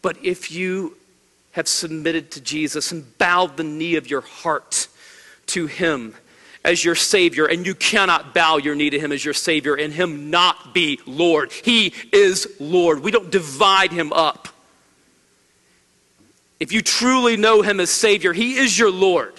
But 0.00 0.16
if 0.24 0.50
you 0.50 0.96
have 1.52 1.68
submitted 1.68 2.30
to 2.30 2.40
Jesus 2.40 2.92
and 2.92 3.16
bowed 3.18 3.58
the 3.58 3.62
knee 3.62 3.96
of 3.96 4.08
your 4.10 4.22
heart 4.22 4.88
to 5.48 5.66
Him 5.66 6.14
as 6.64 6.82
your 6.82 6.94
Savior, 6.94 7.44
and 7.44 7.66
you 7.66 7.74
cannot 7.74 8.32
bow 8.32 8.56
your 8.56 8.74
knee 8.74 8.88
to 8.88 8.98
Him 8.98 9.12
as 9.12 9.22
your 9.22 9.34
Savior 9.34 9.74
and 9.74 9.92
Him 9.92 10.30
not 10.30 10.72
be 10.72 10.98
Lord. 11.06 11.52
He 11.52 11.92
is 12.10 12.48
Lord. 12.58 13.00
We 13.00 13.10
don't 13.10 13.30
divide 13.30 13.92
Him 13.92 14.12
up. 14.14 14.48
If 16.58 16.72
you 16.72 16.80
truly 16.80 17.36
know 17.36 17.60
Him 17.60 17.80
as 17.80 17.90
Savior, 17.90 18.32
He 18.32 18.54
is 18.54 18.78
your 18.78 18.90
Lord. 18.90 19.34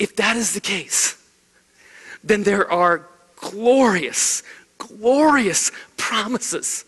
If 0.00 0.16
that 0.16 0.36
is 0.36 0.54
the 0.54 0.60
case, 0.60 1.22
then 2.24 2.42
there 2.42 2.68
are 2.72 3.06
glorious, 3.36 4.42
glorious 4.78 5.70
promises 5.98 6.86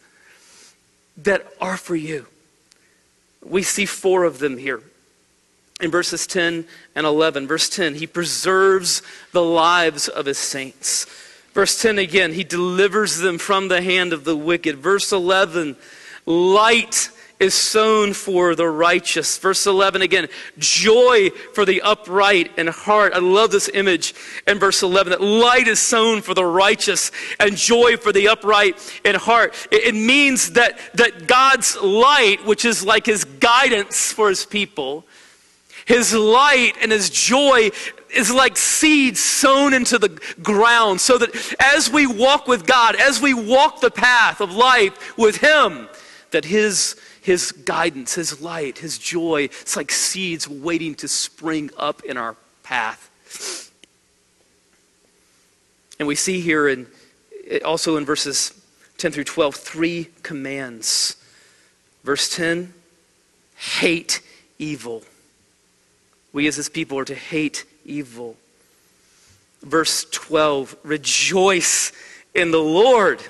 that 1.18 1.46
are 1.60 1.76
for 1.76 1.94
you. 1.94 2.26
We 3.44 3.62
see 3.62 3.84
four 3.84 4.24
of 4.24 4.38
them 4.38 4.56
here 4.56 4.80
in 5.78 5.90
verses 5.90 6.26
10 6.26 6.64
and 6.94 7.06
11. 7.06 7.46
Verse 7.46 7.68
10, 7.68 7.96
he 7.96 8.06
preserves 8.06 9.02
the 9.32 9.42
lives 9.42 10.08
of 10.08 10.24
his 10.24 10.38
saints. 10.38 11.04
Verse 11.52 11.82
10 11.82 11.98
again, 11.98 12.32
he 12.32 12.44
delivers 12.44 13.18
them 13.18 13.36
from 13.36 13.68
the 13.68 13.82
hand 13.82 14.14
of 14.14 14.24
the 14.24 14.36
wicked. 14.36 14.78
Verse 14.78 15.12
11, 15.12 15.76
light 16.24 17.10
is 17.42 17.54
sown 17.54 18.14
for 18.14 18.54
the 18.54 18.68
righteous. 18.68 19.36
Verse 19.38 19.66
11 19.66 20.00
again, 20.00 20.28
joy 20.58 21.30
for 21.52 21.64
the 21.64 21.82
upright 21.82 22.56
in 22.56 22.68
heart. 22.68 23.12
I 23.14 23.18
love 23.18 23.50
this 23.50 23.68
image 23.68 24.14
in 24.46 24.58
verse 24.58 24.82
11 24.82 25.10
that 25.10 25.20
light 25.20 25.66
is 25.68 25.80
sown 25.80 26.22
for 26.22 26.34
the 26.34 26.44
righteous 26.44 27.10
and 27.40 27.56
joy 27.56 27.96
for 27.96 28.12
the 28.12 28.28
upright 28.28 29.00
in 29.04 29.16
heart. 29.16 29.54
It, 29.70 29.88
it 29.88 29.94
means 29.94 30.52
that, 30.52 30.78
that 30.94 31.26
God's 31.26 31.76
light, 31.76 32.46
which 32.46 32.64
is 32.64 32.84
like 32.84 33.06
his 33.06 33.24
guidance 33.24 34.12
for 34.12 34.28
his 34.28 34.46
people, 34.46 35.04
his 35.84 36.14
light 36.14 36.74
and 36.80 36.92
his 36.92 37.10
joy 37.10 37.70
is 38.14 38.32
like 38.32 38.56
seeds 38.56 39.20
sown 39.20 39.74
into 39.74 39.98
the 39.98 40.20
ground 40.42 41.00
so 41.00 41.18
that 41.18 41.56
as 41.58 41.90
we 41.90 42.06
walk 42.06 42.46
with 42.46 42.66
God, 42.66 42.94
as 42.94 43.20
we 43.20 43.34
walk 43.34 43.80
the 43.80 43.90
path 43.90 44.40
of 44.40 44.54
life 44.54 45.16
with 45.18 45.38
him, 45.38 45.88
that 46.30 46.44
his, 46.44 46.96
his 47.22 47.52
guidance, 47.52 48.14
his 48.14 48.40
light, 48.40 48.78
his 48.78 48.98
joy, 48.98 49.44
it's 49.44 49.76
like 49.76 49.92
seeds 49.92 50.48
waiting 50.48 50.94
to 50.96 51.08
spring 51.08 51.70
up 51.78 52.02
in 52.02 52.16
our 52.16 52.36
path. 52.64 53.70
And 55.98 56.08
we 56.08 56.16
see 56.16 56.40
here 56.40 56.68
in 56.68 56.88
also 57.64 57.96
in 57.96 58.04
verses 58.04 58.52
10 58.98 59.12
through 59.12 59.24
12 59.24 59.54
three 59.54 60.08
commands. 60.22 61.16
Verse 62.04 62.34
10 62.34 62.74
hate 63.56 64.20
evil. 64.58 65.04
We 66.32 66.48
as 66.48 66.56
his 66.56 66.68
people 66.68 66.98
are 66.98 67.04
to 67.04 67.14
hate 67.14 67.64
evil. 67.84 68.36
Verse 69.62 70.06
12 70.10 70.76
rejoice 70.82 71.92
in 72.34 72.50
the 72.50 72.58
Lord. 72.58 73.22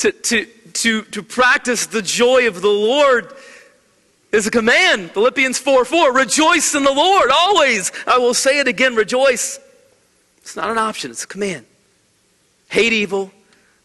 To, 0.00 0.12
to, 0.12 0.46
to, 0.46 1.02
to 1.02 1.22
practice 1.22 1.84
the 1.84 2.00
joy 2.00 2.48
of 2.48 2.62
the 2.62 2.68
Lord 2.68 3.34
is 4.32 4.46
a 4.46 4.50
command. 4.50 5.10
Philippians 5.10 5.58
4 5.58 5.84
4. 5.84 6.14
Rejoice 6.14 6.74
in 6.74 6.84
the 6.84 6.92
Lord 6.92 7.30
always. 7.30 7.92
I 8.06 8.16
will 8.16 8.32
say 8.32 8.60
it 8.60 8.66
again 8.66 8.94
rejoice. 8.94 9.60
It's 10.38 10.56
not 10.56 10.70
an 10.70 10.78
option, 10.78 11.10
it's 11.10 11.24
a 11.24 11.26
command. 11.26 11.66
Hate 12.70 12.94
evil, 12.94 13.30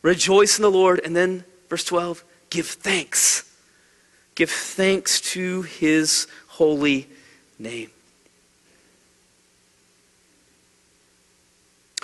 rejoice 0.03 0.57
in 0.57 0.61
the 0.61 0.71
Lord. 0.71 1.01
And 1.03 1.13
then, 1.13 1.43
verse 1.69 1.83
12, 1.83 2.23
give 2.49 2.67
thanks. 2.67 3.43
Give 4.35 4.49
thanks 4.49 5.19
to 5.33 5.63
his 5.63 6.27
holy 6.47 7.09
name. 7.59 7.89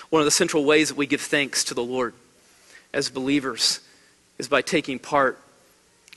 One 0.10 0.20
of 0.20 0.26
the 0.26 0.32
central 0.32 0.66
ways 0.66 0.90
that 0.90 0.98
we 0.98 1.06
give 1.06 1.22
thanks 1.22 1.64
to 1.64 1.74
the 1.74 1.84
Lord 1.84 2.14
as 2.94 3.10
believers 3.10 3.80
is 4.42 4.48
by 4.48 4.64
taking 4.64 4.98
part 4.98 5.38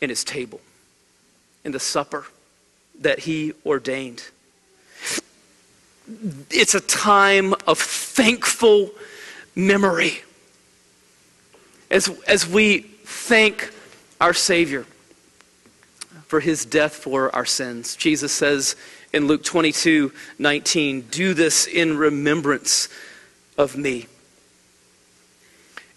in 0.01 0.09
his 0.09 0.25
table, 0.25 0.59
in 1.63 1.73
the 1.73 1.79
supper 1.79 2.25
that 3.03 3.19
he 3.19 3.53
ordained. 3.67 4.25
It's 6.51 6.75
a 6.75 6.81
time 6.81 7.53
of 7.67 7.79
thankful 7.79 8.93
memory 9.55 10.23
as, 11.91 12.09
as 12.27 12.49
we 12.49 12.79
thank 12.79 13.71
our 14.23 14.33
Savior 14.33 14.87
for 16.27 16.41
his 16.41 16.65
death 16.65 16.95
for 16.95 17.33
our 17.37 17.45
sins. 17.45 17.95
Jesus 17.95 18.33
says 18.33 18.75
in 19.13 19.27
Luke 19.27 19.45
22 19.45 20.13
19, 20.39 21.03
Do 21.11 21.35
this 21.35 21.67
in 21.67 21.99
remembrance 21.99 22.89
of 23.59 23.77
me. 23.77 24.07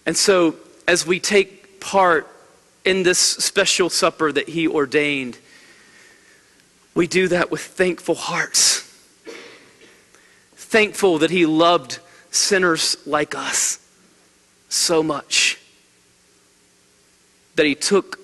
And 0.04 0.14
so, 0.14 0.56
as 0.86 1.06
we 1.06 1.20
take 1.20 1.57
part 1.80 2.28
in 2.84 3.02
this 3.02 3.18
special 3.18 3.90
supper 3.90 4.32
that 4.32 4.48
he 4.48 4.66
ordained, 4.68 5.38
we 6.94 7.06
do 7.06 7.28
that 7.28 7.50
with 7.50 7.60
thankful 7.60 8.14
hearts. 8.14 8.80
Thankful 10.56 11.18
that 11.18 11.30
he 11.30 11.46
loved 11.46 11.98
sinners 12.30 12.96
like 13.06 13.34
us 13.34 13.78
so 14.68 15.02
much 15.02 15.58
that 17.56 17.66
he 17.66 17.74
took 17.74 18.20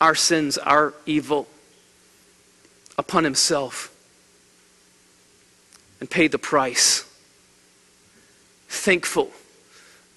our 0.00 0.14
sins, 0.14 0.58
our 0.58 0.92
evil, 1.06 1.48
upon 2.98 3.24
himself 3.24 3.94
and 6.00 6.10
paid 6.10 6.32
the 6.32 6.38
price. 6.38 7.04
Thankful 8.68 9.30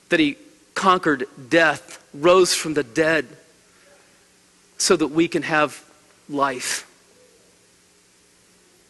that 0.10 0.20
he 0.20 0.38
conquered 0.78 1.26
death, 1.50 2.02
rose 2.14 2.54
from 2.54 2.76
the 2.76 2.84
dead, 2.84 3.26
so 4.78 4.96
that 4.96 5.08
we 5.08 5.28
can 5.28 5.42
have 5.42 5.84
life. 6.30 6.88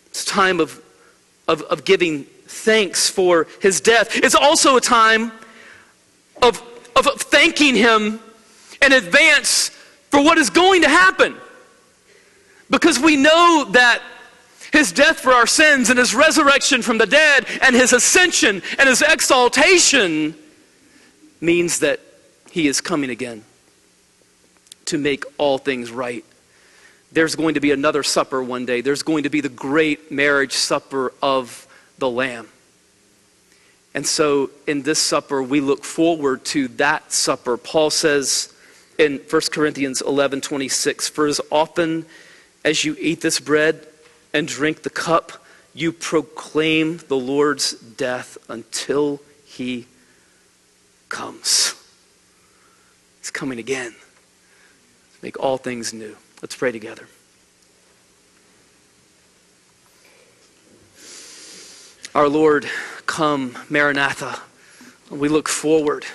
It's 0.08 0.24
a 0.24 0.28
time 0.28 0.60
of, 0.60 0.82
of, 1.48 1.62
of 1.62 1.86
giving 1.86 2.26
thanks 2.46 3.10
for 3.10 3.48
his 3.62 3.80
death. 3.80 4.18
It's 4.18 4.36
also 4.36 4.76
a 4.76 4.82
time 4.82 5.32
of, 6.42 6.62
of 6.98 7.06
thanking 7.22 7.74
him 7.74 8.20
in 8.82 8.92
advance 8.92 9.70
for 10.12 10.22
what 10.22 10.38
is 10.38 10.50
going 10.50 10.82
to 10.82 10.90
happen. 10.90 11.38
Because 12.70 13.00
we 13.00 13.16
know 13.16 13.66
that 13.72 14.02
his 14.74 14.92
death 14.92 15.22
for 15.22 15.32
our 15.32 15.48
sins 15.48 15.90
and 15.90 15.98
his 15.98 16.14
resurrection 16.14 16.82
from 16.82 16.98
the 16.98 17.06
dead 17.06 17.46
and 17.62 17.74
his 17.74 17.94
ascension 17.94 18.62
and 18.78 18.90
his 18.90 19.02
exaltation 19.02 20.36
means 21.40 21.80
that 21.80 22.00
he 22.52 22.68
is 22.68 22.82
coming 22.82 23.10
again 23.10 23.44
to 24.86 24.98
make 24.98 25.24
all 25.38 25.58
things 25.58 25.92
right. 25.92 26.26
There's 27.12 27.36
going 27.36 27.54
to 27.54 27.60
be 27.60 27.72
another 27.72 28.04
supper 28.04 28.42
one 28.44 28.66
day. 28.66 28.82
There's 28.82 29.04
going 29.04 29.24
to 29.24 29.30
be 29.30 29.42
the 29.42 29.50
great 29.50 30.12
marriage 30.12 30.54
supper 30.54 31.14
of 31.22 31.68
the 31.98 32.10
Lamb. 32.10 32.48
And 33.94 34.06
so 34.06 34.52
in 34.68 34.84
this 34.84 35.00
supper, 35.00 35.42
we 35.42 35.60
look 35.60 35.84
forward 35.84 36.46
to 36.46 36.68
that 36.70 37.12
supper. 37.12 37.58
Paul 37.58 37.90
says 37.90 38.54
in 38.98 39.20
1 39.30 39.42
Corinthians 39.52 40.02
11 40.02 40.42
26, 40.42 41.10
For 41.10 41.28
as 41.28 41.42
often 41.52 42.06
as 42.64 42.84
you 42.84 42.96
eat 43.00 43.22
this 43.22 43.40
bread 43.40 43.88
and 44.34 44.48
drink 44.48 44.84
the 44.84 44.90
cup, 44.90 45.44
you 45.74 45.92
proclaim 45.92 46.98
the 47.08 47.18
Lord's 47.18 47.74
death 47.74 48.38
until 48.50 49.22
he 49.46 49.88
comes. 51.10 51.76
He's 53.20 53.32
coming 53.32 53.60
again 53.60 53.92
to 53.92 55.18
make 55.22 55.40
all 55.40 55.58
things 55.58 55.94
new. 55.94 56.16
Let's 56.42 56.56
pray 56.56 56.72
together. 56.72 57.08
Our 62.16 62.30
Lord, 62.30 62.68
come, 63.06 63.58
Maranatha. 63.70 64.40
We 65.10 65.30
look 65.30 65.48
forward 65.48 66.06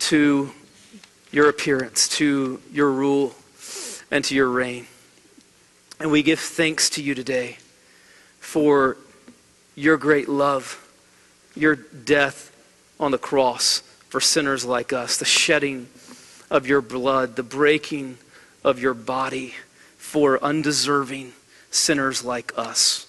to 0.00 0.50
your 1.32 1.48
appearance, 1.48 2.08
to 2.08 2.60
your 2.70 2.90
rule, 2.90 3.34
and 4.10 4.24
to 4.24 4.34
your 4.34 4.48
reign. 4.48 4.86
And 5.98 6.10
we 6.10 6.22
give 6.22 6.38
thanks 6.38 6.90
to 6.90 7.02
you 7.02 7.14
today 7.14 7.58
for 8.40 8.96
your 9.74 9.96
great 9.96 10.28
love, 10.28 10.86
your 11.54 11.76
death 11.76 12.52
on 13.00 13.10
the 13.10 13.18
cross 13.18 13.82
for 14.08 14.20
sinners 14.20 14.64
like 14.64 14.92
us, 14.92 15.16
the 15.16 15.24
shedding 15.24 15.88
of 16.50 16.66
your 16.66 16.80
blood, 16.80 17.36
the 17.36 17.42
breaking 17.42 18.18
of 18.64 18.80
your 18.80 18.94
body 18.94 19.54
for 19.98 20.42
undeserving 20.42 21.32
sinners 21.70 22.24
like 22.24 22.52
us. 22.56 23.06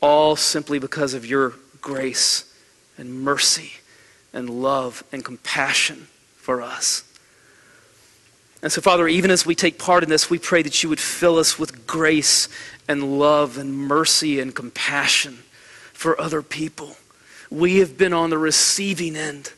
All 0.00 0.36
simply 0.36 0.78
because 0.78 1.14
of 1.14 1.26
your 1.26 1.54
grace 1.80 2.52
and 2.96 3.22
mercy 3.22 3.72
and 4.32 4.48
love 4.48 5.02
and 5.12 5.24
compassion 5.24 6.06
for 6.36 6.62
us. 6.62 7.02
And 8.62 8.72
so, 8.72 8.80
Father, 8.80 9.06
even 9.06 9.30
as 9.30 9.44
we 9.44 9.54
take 9.54 9.78
part 9.78 10.02
in 10.02 10.08
this, 10.08 10.30
we 10.30 10.38
pray 10.38 10.62
that 10.62 10.82
you 10.82 10.88
would 10.88 11.00
fill 11.00 11.38
us 11.38 11.58
with 11.58 11.86
grace 11.86 12.48
and 12.88 13.18
love 13.18 13.58
and 13.58 13.76
mercy 13.76 14.40
and 14.40 14.54
compassion 14.54 15.38
for 15.92 16.20
other 16.20 16.42
people. 16.42 16.96
We 17.50 17.78
have 17.78 17.96
been 17.96 18.12
on 18.12 18.30
the 18.30 18.38
receiving 18.38 19.16
end 19.16 19.52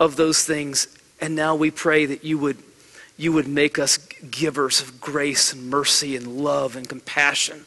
of 0.00 0.16
those 0.16 0.44
things, 0.44 0.88
and 1.20 1.34
now 1.34 1.54
we 1.54 1.70
pray 1.70 2.06
that 2.06 2.24
you 2.24 2.38
would, 2.38 2.58
you 3.16 3.32
would 3.32 3.48
make 3.48 3.78
us 3.78 3.98
givers 3.98 4.80
of 4.80 5.00
grace 5.00 5.52
and 5.52 5.68
mercy 5.68 6.16
and 6.16 6.26
love 6.26 6.76
and 6.76 6.88
compassion 6.88 7.66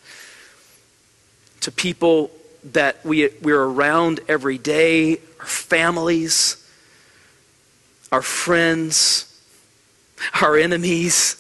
to 1.62 1.72
people 1.72 2.32
that 2.64 3.04
we, 3.06 3.30
we're 3.42 3.64
around 3.64 4.20
every 4.28 4.58
day, 4.58 5.18
our 5.40 5.46
families, 5.46 6.64
our 8.12 8.22
friends 8.22 9.28
our 10.42 10.58
enemies. 10.58 11.36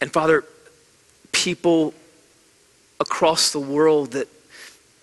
And 0.00 0.12
Father, 0.12 0.44
people 1.32 1.94
across 3.00 3.52
the 3.52 3.60
world 3.60 4.12
that, 4.12 4.28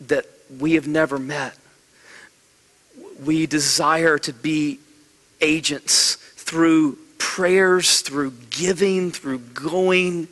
that 0.02 0.26
we 0.60 0.74
have 0.74 0.88
never 0.88 1.18
met. 1.18 1.58
We 3.24 3.46
desire 3.46 4.18
to 4.20 4.34
be 4.34 4.80
agents 5.40 6.16
through 6.16 6.98
prayers, 7.18 8.02
through 8.02 8.34
giving, 8.50 9.12
through 9.12 9.40
going, 9.40 10.28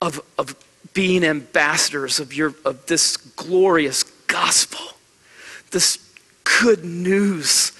of, 0.00 0.20
of 0.38 0.56
being 0.92 1.24
ambassadors 1.24 2.20
of, 2.20 2.34
your, 2.34 2.54
of 2.64 2.86
this 2.86 3.16
glorious 3.16 4.02
gospel, 4.02 4.80
this 5.70 5.98
good 6.62 6.84
news 6.84 7.72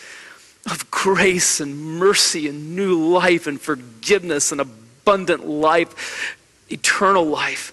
of 0.70 0.90
grace 0.90 1.60
and 1.60 1.76
mercy 1.76 2.48
and 2.48 2.74
new 2.76 2.98
life 3.08 3.46
and 3.46 3.60
forgiveness 3.60 4.52
and 4.52 4.60
abundant 4.60 5.46
life, 5.46 6.36
eternal 6.70 7.24
life. 7.24 7.72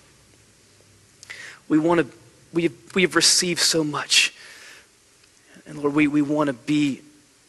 We 1.68 1.80
want 1.80 2.02
to, 2.02 2.18
we 2.54 2.64
have, 2.64 2.74
we 2.94 3.02
have 3.02 3.16
received 3.16 3.60
so 3.60 3.84
much. 3.84 4.34
And 5.66 5.80
Lord, 5.80 5.96
we, 5.96 6.08
we 6.08 6.22
want 6.22 6.48
to 6.48 6.54
be 6.54 7.02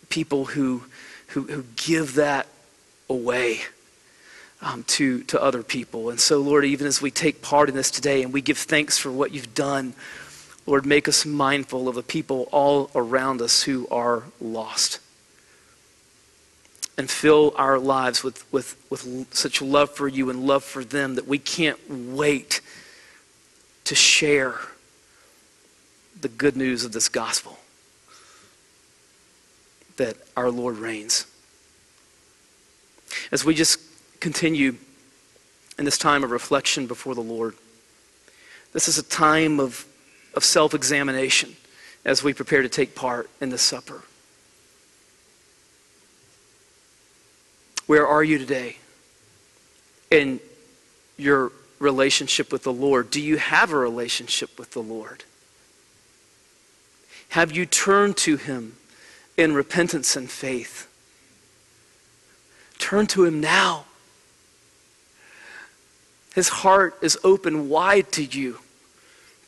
people 0.09 0.47
who, 0.47 0.85
who, 1.29 1.43
who 1.43 1.64
give 1.77 2.14
that 2.14 2.47
away 3.09 3.61
um, 4.62 4.83
to, 4.85 5.23
to 5.25 5.43
other 5.43 5.62
people. 5.62 6.09
And 6.09 6.19
so, 6.19 6.38
Lord, 6.40 6.64
even 6.64 6.87
as 6.87 7.03
we 7.03 7.11
take 7.11 7.43
part 7.43 7.69
in 7.69 7.75
this 7.75 7.90
today 7.90 8.23
and 8.23 8.33
we 8.33 8.40
give 8.40 8.57
thanks 8.57 8.97
for 8.97 9.11
what 9.11 9.33
you've 9.33 9.55
done, 9.55 9.95
Lord, 10.67 10.87
make 10.87 11.09
us 11.09 11.27
mindful 11.27 11.88
of 11.88 11.97
the 11.97 12.03
people 12.03 12.49
all 12.51 12.90
around 12.95 13.43
us 13.43 13.64
who 13.64 13.87
are 13.90 14.23
lost. 14.40 15.01
And 16.97 17.11
fill 17.11 17.53
our 17.57 17.79
lives 17.79 18.23
with, 18.23 18.51
with, 18.53 18.77
with 18.88 19.35
such 19.35 19.61
love 19.61 19.90
for 19.90 20.07
you 20.07 20.31
and 20.31 20.47
love 20.47 20.62
for 20.62 20.85
them 20.85 21.17
that 21.17 21.27
we 21.27 21.38
can't 21.38 21.79
wait 21.90 22.61
to 23.83 23.95
share 23.97 24.61
the 26.20 26.29
good 26.29 26.57
news 26.57 26.85
of 26.85 26.92
this 26.92 27.09
gospel 27.09 27.59
that 29.96 30.16
our 30.37 30.50
Lord 30.50 30.79
reigns. 30.79 31.27
As 33.31 33.44
we 33.44 33.55
just 33.55 33.81
continue 34.20 34.77
in 35.79 35.85
this 35.85 35.98
time 35.98 36.24
of 36.24 36.31
reflection 36.31 36.87
before 36.87 37.14
the 37.14 37.20
Lord, 37.20 37.55
this 38.72 38.88
is 38.88 38.98
a 38.98 39.03
time 39.03 39.61
of, 39.61 39.87
of 40.35 40.44
self 40.44 40.74
examination 40.74 41.57
as 42.05 42.22
we 42.22 42.33
prepare 42.33 42.62
to 42.62 42.68
take 42.68 42.94
part 42.94 43.31
in 43.40 43.50
the 43.50 43.59
supper. 43.59 44.03
Where 47.87 48.07
are 48.07 48.24
you 48.24 48.38
today 48.38 48.79
in 50.11 50.40
your 51.16 51.53
relationship 51.79 52.50
with 52.50 52.62
the 52.62 52.72
Lord? 52.72 53.11
Do 53.11 53.20
you 53.20 53.37
have 53.37 53.72
a 53.72 53.77
relationship 53.77 54.59
with 54.59 54.72
the 54.72 54.83
Lord? 54.83 55.24
Have 57.35 57.51
you 57.51 57.66
turned 57.66 58.16
to 58.18 58.37
Him 58.37 58.77
in 59.37 59.55
repentance 59.55 60.14
and 60.14 60.31
faith? 60.31 60.88
Turn 62.79 63.09
to 63.09 63.25
Him 63.25 63.40
now. 63.40 63.87
His 66.37 66.49
heart 66.49 66.97
is 67.03 67.18
open 67.25 67.68
wide 67.68 68.12
to 68.12 68.23
you. 68.23 68.61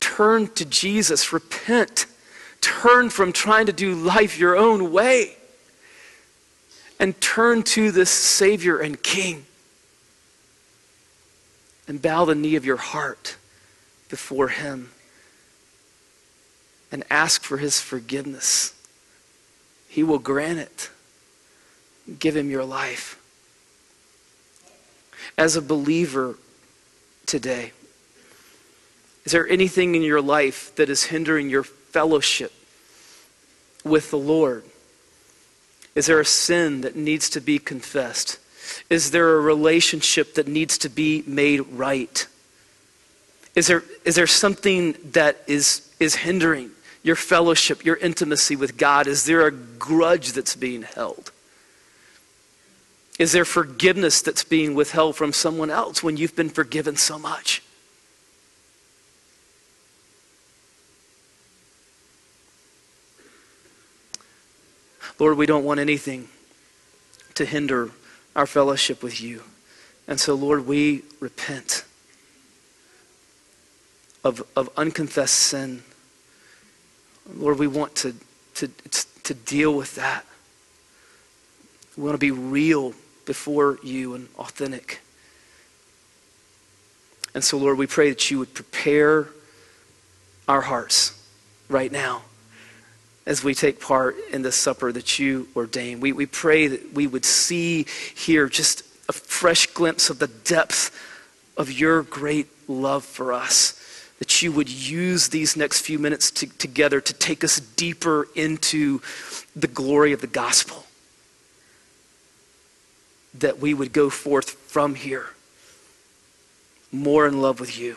Turn 0.01 0.49
to 0.55 0.65
Jesus. 0.65 1.33
Repent. 1.33 2.07
Turn 2.61 3.09
from 3.09 3.33
trying 3.33 3.67
to 3.67 3.73
do 3.73 3.95
life 3.95 4.37
your 4.37 4.57
own 4.57 4.91
way. 4.91 5.37
And 6.99 7.21
turn 7.21 7.63
to 7.63 7.93
this 7.93 8.11
Savior 8.11 8.81
and 8.81 9.01
King. 9.01 9.47
And 11.87 12.03
bow 12.03 12.25
the 12.25 12.35
knee 12.35 12.57
of 12.57 12.65
your 12.65 12.79
heart 12.79 13.37
before 14.09 14.49
Him. 14.49 14.91
And 16.93 17.05
ask 17.11 17.43
for 17.43 17.59
His 17.59 17.81
forgiveness. 17.81 18.75
He 19.89 20.03
will 20.03 20.19
grant 20.19 20.59
it. 20.59 20.91
Give 22.19 22.37
Him 22.37 22.51
your 22.51 22.65
life. 22.65 23.21
As 25.37 25.57
a 25.57 25.63
believer, 25.63 26.37
today? 27.27 27.73
Is 29.25 29.33
there 29.33 29.49
anything 29.49 29.95
in 29.95 30.03
your 30.03 30.21
life 30.21 30.75
that 30.77 30.89
is 30.89 31.05
hindering 31.05 31.51
your 31.51 31.65
fellowship 31.65 32.53
with 33.85 34.11
the 34.11 34.19
Lord? 34.19 34.65
Is 35.95 36.07
there 36.07 36.21
a 36.21 36.25
sin 36.25 36.83
that 36.83 36.95
needs 36.95 37.29
to 37.31 37.41
be 37.41 37.59
confessed? 37.59 38.39
Is 38.89 39.11
there 39.11 39.37
a 39.37 39.41
relationship 39.41 40.35
that 40.35 40.47
needs 40.47 40.79
to 40.79 40.89
be 40.89 41.25
made 41.27 41.61
right? 41.73 42.27
Is 43.55 43.67
there, 43.67 43.83
is 44.05 44.15
there 44.15 44.27
something 44.27 44.97
that 45.13 45.43
is, 45.47 45.86
is 45.99 46.17
hindering 46.17 46.71
your 47.03 47.17
fellowship, 47.17 47.85
your 47.85 47.97
intimacy 47.97 48.57
with 48.57 48.77
God? 48.77 49.07
Is 49.07 49.25
there 49.25 49.47
a 49.47 49.53
grudge 49.53 50.33
that's 50.33 50.57
being 50.57 50.83
held? 50.83 51.31
Is 53.19 53.33
there 53.33 53.45
forgiveness 53.45 54.21
that's 54.21 54.45
being 54.45 54.75
withheld 54.75 55.17
from 55.17 55.33
someone 55.33 55.71
else 55.71 56.03
when 56.03 56.17
you've 56.17 56.37
been 56.37 56.51
forgiven 56.51 56.97
so 56.97 57.19
much? 57.19 57.63
Lord, 65.19 65.39
we 65.39 65.47
don't 65.47 65.65
want 65.65 65.81
anything 65.81 66.29
to 67.35 67.47
hinder 67.47 67.91
our 68.35 68.47
fellowship 68.47 69.03
with 69.03 69.23
you. 69.23 69.43
And 70.07 70.21
so, 70.21 70.35
Lord, 70.35 70.67
we 70.67 71.03
repent 71.21 71.85
of, 74.23 74.47
of 74.55 74.69
unconfessed 74.77 75.35
sin. 75.35 75.85
Lord, 77.35 77.59
we 77.59 77.67
want 77.67 77.95
to, 77.97 78.15
to, 78.55 78.69
to 79.25 79.35
deal 79.35 79.75
with 79.75 79.95
that. 79.97 80.25
We 81.97 82.05
want 82.05 82.15
to 82.15 82.19
be 82.19 82.31
real 82.31 82.95
before 83.25 83.79
you 83.83 84.15
and 84.15 84.29
authentic. 84.39 85.01
And 87.35 87.43
so, 87.43 87.59
Lord, 87.59 87.79
we 87.79 87.87
pray 87.87 88.11
that 88.11 88.31
you 88.31 88.39
would 88.39 88.55
prepare 88.55 89.29
our 90.49 90.63
hearts 90.63 91.23
right 91.69 91.91
now 91.91 92.23
as 93.27 93.43
we 93.43 93.55
take 93.55 93.81
part 93.81 94.17
in 94.31 94.43
this 94.43 94.55
supper 94.55 94.93
that 94.93 95.19
you 95.19 95.49
ordain. 95.57 96.01
We, 96.01 96.13
we 96.13 96.27
pray 96.27 96.69
that 96.69 96.93
we 96.95 97.07
would 97.07 97.25
see 97.25 97.87
here 98.15 98.49
just 98.49 98.85
a 99.09 99.13
fresh 99.13 99.67
glimpse 99.67 100.11
of 100.11 100.19
the 100.19 100.29
depth 100.29 100.97
of 101.57 101.73
your 101.73 102.03
great 102.03 102.47
love 102.69 103.05
for 103.05 103.33
us. 103.33 103.83
That 104.19 104.41
you 104.43 104.51
would 104.53 104.71
use 104.71 105.29
these 105.29 105.57
next 105.57 105.83
few 105.83 105.99
minutes 105.99 106.31
to, 106.33 106.47
together 106.47 107.01
to 107.01 107.13
take 107.13 107.45
us 107.45 107.61
deeper 107.61 108.29
into 108.35 109.03
the 109.55 109.67
glory 109.67 110.13
of 110.13 110.21
the 110.21 110.27
gospel 110.27 110.85
that 113.35 113.59
we 113.59 113.75
would 113.75 113.93
go 113.93 114.09
forth 114.09 114.51
from 114.51 114.95
here 114.95 115.27
more 116.93 117.27
in 117.27 117.41
love 117.41 117.61
with 117.61 117.79
you, 117.79 117.97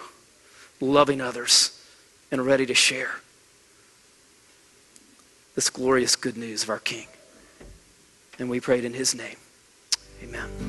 loving 0.80 1.22
others, 1.22 1.80
and 2.32 2.46
ready 2.46 2.66
to 2.66 2.74
share 2.74 3.16
this 5.56 5.70
glorious 5.70 6.16
good 6.16 6.38
news 6.38 6.64
of 6.64 6.70
our 6.70 6.80
King. 6.80 7.08
And 8.38 8.50
we 8.50 8.60
prayed 8.60 8.86
in 8.86 8.94
his 8.94 9.16
name. 9.16 9.36
Amen. 10.24 10.69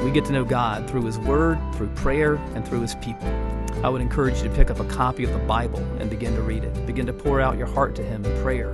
We 0.00 0.10
get 0.10 0.24
to 0.26 0.32
know 0.32 0.44
God 0.44 0.88
through 0.88 1.04
His 1.04 1.18
Word, 1.18 1.58
through 1.74 1.88
prayer, 1.88 2.34
and 2.54 2.66
through 2.66 2.80
His 2.80 2.94
people. 2.96 3.28
I 3.84 3.88
would 3.88 4.00
encourage 4.00 4.36
you 4.38 4.48
to 4.48 4.54
pick 4.54 4.70
up 4.70 4.80
a 4.80 4.84
copy 4.84 5.24
of 5.24 5.32
the 5.32 5.38
Bible 5.38 5.80
and 5.98 6.08
begin 6.08 6.34
to 6.34 6.42
read 6.42 6.64
it. 6.64 6.86
Begin 6.86 7.06
to 7.06 7.12
pour 7.12 7.40
out 7.40 7.58
your 7.58 7.66
heart 7.66 7.94
to 7.96 8.02
Him 8.02 8.24
in 8.24 8.42
prayer. 8.42 8.70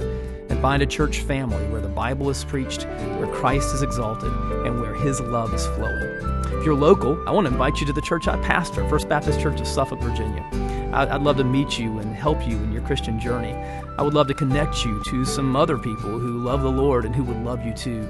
And 0.50 0.60
find 0.60 0.82
a 0.82 0.86
church 0.86 1.20
family 1.20 1.66
where 1.68 1.80
the 1.80 1.88
Bible 1.88 2.30
is 2.30 2.44
preached, 2.44 2.84
where 2.84 3.26
Christ 3.28 3.74
is 3.74 3.82
exalted, 3.82 4.32
and 4.66 4.80
where 4.80 4.94
His 4.94 5.20
love 5.20 5.52
is 5.54 5.66
flowing. 5.68 6.37
If 6.58 6.64
you're 6.64 6.74
local, 6.74 7.22
I 7.28 7.30
want 7.30 7.46
to 7.46 7.52
invite 7.52 7.80
you 7.80 7.86
to 7.86 7.92
the 7.92 8.02
church 8.02 8.26
I 8.26 8.36
pastor, 8.42 8.86
First 8.88 9.08
Baptist 9.08 9.40
Church 9.40 9.60
of 9.60 9.66
Suffolk, 9.66 10.00
Virginia. 10.00 10.44
I'd 10.92 11.22
love 11.22 11.36
to 11.36 11.44
meet 11.44 11.78
you 11.78 11.98
and 11.98 12.14
help 12.14 12.46
you 12.46 12.56
in 12.56 12.72
your 12.72 12.82
Christian 12.82 13.20
journey. 13.20 13.52
I 13.96 14.02
would 14.02 14.14
love 14.14 14.26
to 14.28 14.34
connect 14.34 14.84
you 14.84 15.02
to 15.06 15.24
some 15.24 15.54
other 15.54 15.78
people 15.78 16.18
who 16.18 16.38
love 16.38 16.62
the 16.62 16.70
Lord 16.70 17.04
and 17.04 17.14
who 17.14 17.22
would 17.24 17.44
love 17.44 17.64
you 17.64 17.72
to 17.74 18.08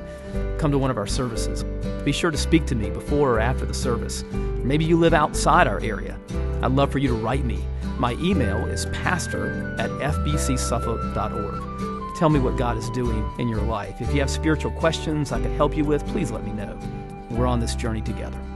Come 0.58 0.70
to 0.72 0.78
one 0.78 0.90
of 0.90 0.98
our 0.98 1.06
services. 1.06 1.64
Be 2.04 2.12
sure 2.12 2.30
to 2.30 2.36
speak 2.36 2.66
to 2.66 2.74
me 2.74 2.90
before 2.90 3.34
or 3.34 3.40
after 3.40 3.64
the 3.64 3.74
service. 3.74 4.24
Maybe 4.64 4.84
you 4.84 4.98
live 4.98 5.14
outside 5.14 5.66
our 5.66 5.80
area. 5.80 6.18
I'd 6.62 6.72
love 6.72 6.90
for 6.90 6.98
you 6.98 7.08
to 7.08 7.14
write 7.14 7.44
me. 7.44 7.60
My 7.96 8.12
email 8.14 8.66
is 8.66 8.86
pastor 8.86 9.76
at 9.78 9.90
fbcsuffolk.org. 9.90 12.16
Tell 12.18 12.28
me 12.28 12.40
what 12.40 12.56
God 12.56 12.76
is 12.76 12.90
doing 12.90 13.24
in 13.38 13.48
your 13.48 13.62
life. 13.62 14.00
If 14.00 14.12
you 14.12 14.20
have 14.20 14.30
spiritual 14.30 14.72
questions 14.72 15.30
I 15.30 15.40
could 15.40 15.52
help 15.52 15.76
you 15.76 15.84
with, 15.84 16.04
please 16.08 16.32
let 16.32 16.44
me 16.44 16.52
know. 16.52 16.76
We're 17.38 17.46
on 17.46 17.60
this 17.60 17.76
journey 17.76 18.00
together. 18.00 18.47